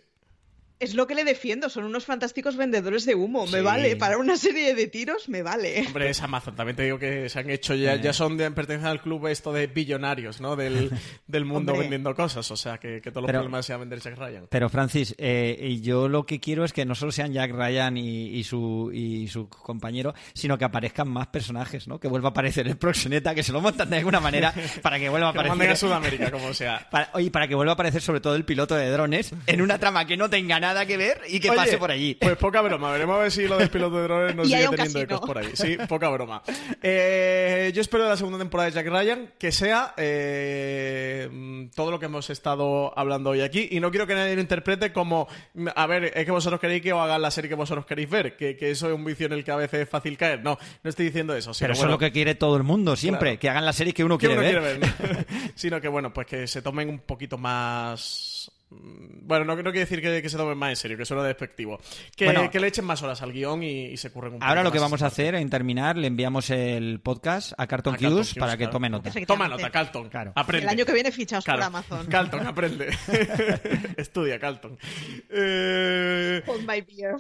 [0.83, 3.53] es lo que le defiendo, son unos fantásticos vendedores de humo, sí.
[3.53, 5.85] me vale, para una serie de tiros me vale.
[5.87, 8.89] Hombre, es Amazon, también te digo que se han hecho ya, ya son de, pertenecen
[8.89, 10.57] al club esto de billonarios, ¿no?
[10.57, 10.91] Del,
[11.29, 14.19] del mundo vendiendo cosas, o sea, que, que todos los pero, problemas sean vender Jack
[14.19, 14.47] Ryan.
[14.51, 18.31] Pero Francis, eh, yo lo que quiero es que no solo sean Jack Ryan y,
[18.31, 22.01] y, su, y su compañero, sino que aparezcan más personajes, ¿no?
[22.01, 24.53] Que vuelva a aparecer el proxeneta, que se lo montan de alguna manera
[24.83, 25.59] para que vuelva a aparecer.
[25.59, 26.73] que a Sudamérica, como sea.
[26.91, 29.79] Para, oye, para que vuelva a aparecer sobre todo el piloto de drones en una
[29.79, 32.15] trama que no tenga nada nada que ver y que Oye, pase por allí.
[32.15, 35.01] Pues poca broma, veremos a ver si lo del piloto de drones nos sigue teniendo
[35.01, 35.51] ecos por ahí.
[35.55, 36.43] Sí, poca broma.
[36.83, 41.99] Eh, yo espero de la segunda temporada de Jack Ryan que sea eh, todo lo
[41.99, 45.29] que hemos estado hablando hoy aquí y no quiero que nadie lo interprete como,
[45.75, 48.37] a ver, es que vosotros queréis que os hagan la serie que vosotros queréis ver,
[48.37, 50.43] que, que eso es un vicio en el que a veces es fácil caer.
[50.43, 51.53] No, no estoy diciendo eso.
[51.59, 53.41] Pero eso bueno, es lo que quiere todo el mundo siempre, claro.
[53.41, 54.79] que hagan la serie que uno, que quiere, uno ver.
[54.81, 55.27] quiere ver.
[55.55, 58.51] Sino que, bueno, pues que se tomen un poquito más
[59.25, 61.79] bueno, no, no quiere decir que, que, se tomen más en serio, que suena despectivo.
[62.17, 64.49] Que, bueno, que le echen más horas al guion y, y se curren un poco
[64.49, 68.35] Ahora lo que vamos a hacer, en terminar, le enviamos el podcast a Carlton Hughes
[68.35, 68.73] para que claro.
[68.73, 69.11] tome nota.
[69.27, 70.09] Toma nota, Carlton.
[70.09, 70.33] Claro.
[70.35, 70.65] Aprende.
[70.65, 71.61] El año que viene fichaos claro.
[71.61, 72.07] por Amazon.
[72.07, 72.91] Carlton, aprende.
[73.97, 74.79] Estudia, Carlton.
[75.31, 76.43] Eh...
[76.47, 77.17] Hold my beer.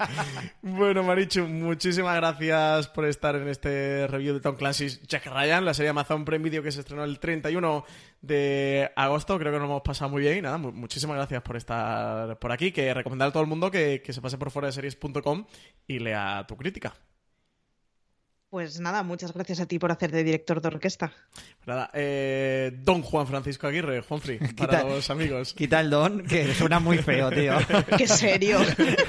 [0.62, 5.74] bueno, Marichu, muchísimas gracias por estar en este review de Tom Clancy's Jack Ryan, la
[5.74, 7.84] serie Amazon Prime Video que se estrenó el 31
[8.20, 9.38] de agosto.
[9.38, 12.72] Creo que nos hemos pasado muy bien y nada, muchísimas gracias por estar por aquí.
[12.72, 14.70] Que recomendar a todo el mundo que, que se pase por fuera
[15.86, 16.94] y lea tu crítica.
[18.50, 21.12] Pues nada, muchas gracias a ti por hacer de director de orquesta.
[21.66, 25.54] Nada, eh, don Juan Francisco Aguirre, Juanfri, para los amigos.
[25.54, 27.54] Quita el don, que suena muy feo, tío.
[27.96, 28.58] Qué serio.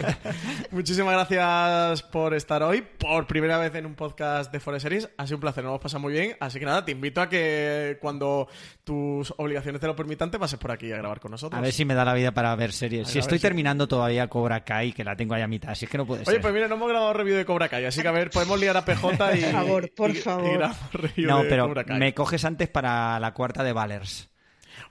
[0.70, 5.10] Muchísimas gracias por estar hoy, por primera vez en un podcast de Forest Series.
[5.18, 6.38] Ha sido un placer, nos hemos pasado muy bien.
[6.40, 8.48] Así que nada, te invito a que cuando
[8.84, 11.58] tus obligaciones te lo permitan, te pases por aquí a grabar con nosotros.
[11.58, 13.08] A ver si me da la vida para ver series.
[13.08, 15.98] Si estoy terminando todavía Cobra Kai, que la tengo ahí a mitad, así es que
[15.98, 16.32] no puede ser.
[16.32, 18.60] Oye, pues mira, no hemos grabado review de Cobra Kai, así que a ver, podemos
[18.60, 20.70] liar a PJ por favor, por favor.
[21.18, 24.31] no, pero me coges antes para la cuarta de Valers.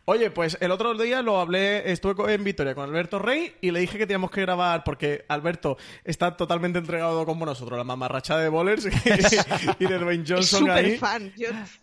[0.04, 3.80] Oye, pues el otro día lo hablé, estuve en Victoria con Alberto Rey y le
[3.80, 8.48] dije que teníamos que grabar porque Alberto está totalmente entregado como nosotros, la mamarracha de
[8.48, 8.86] Bowlers
[9.78, 10.98] y, de Dwayne Johnson es ahí.
[10.98, 11.32] fan.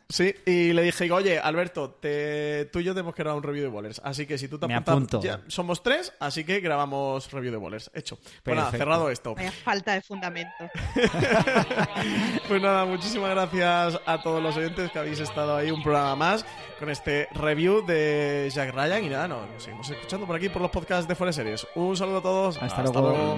[0.09, 3.69] Sí, y le dije, oye, Alberto, tú y yo tenemos que grabar un review de
[3.69, 7.57] Bowlers, así que si tú te apuntas, ya somos tres, así que grabamos review de
[7.57, 7.91] Bowlers.
[7.93, 8.17] Hecho.
[8.43, 9.35] Pues nada, cerrado esto.
[9.35, 10.69] Vaya falta de fundamento.
[12.47, 16.45] pues nada, muchísimas gracias a todos los oyentes que habéis estado ahí un programa más
[16.79, 19.03] con este review de Jack Ryan.
[19.03, 21.65] Y nada, nos seguimos escuchando por aquí por los podcasts de Fuera Series.
[21.75, 22.61] Un saludo a todos.
[22.61, 23.37] Hasta, luego.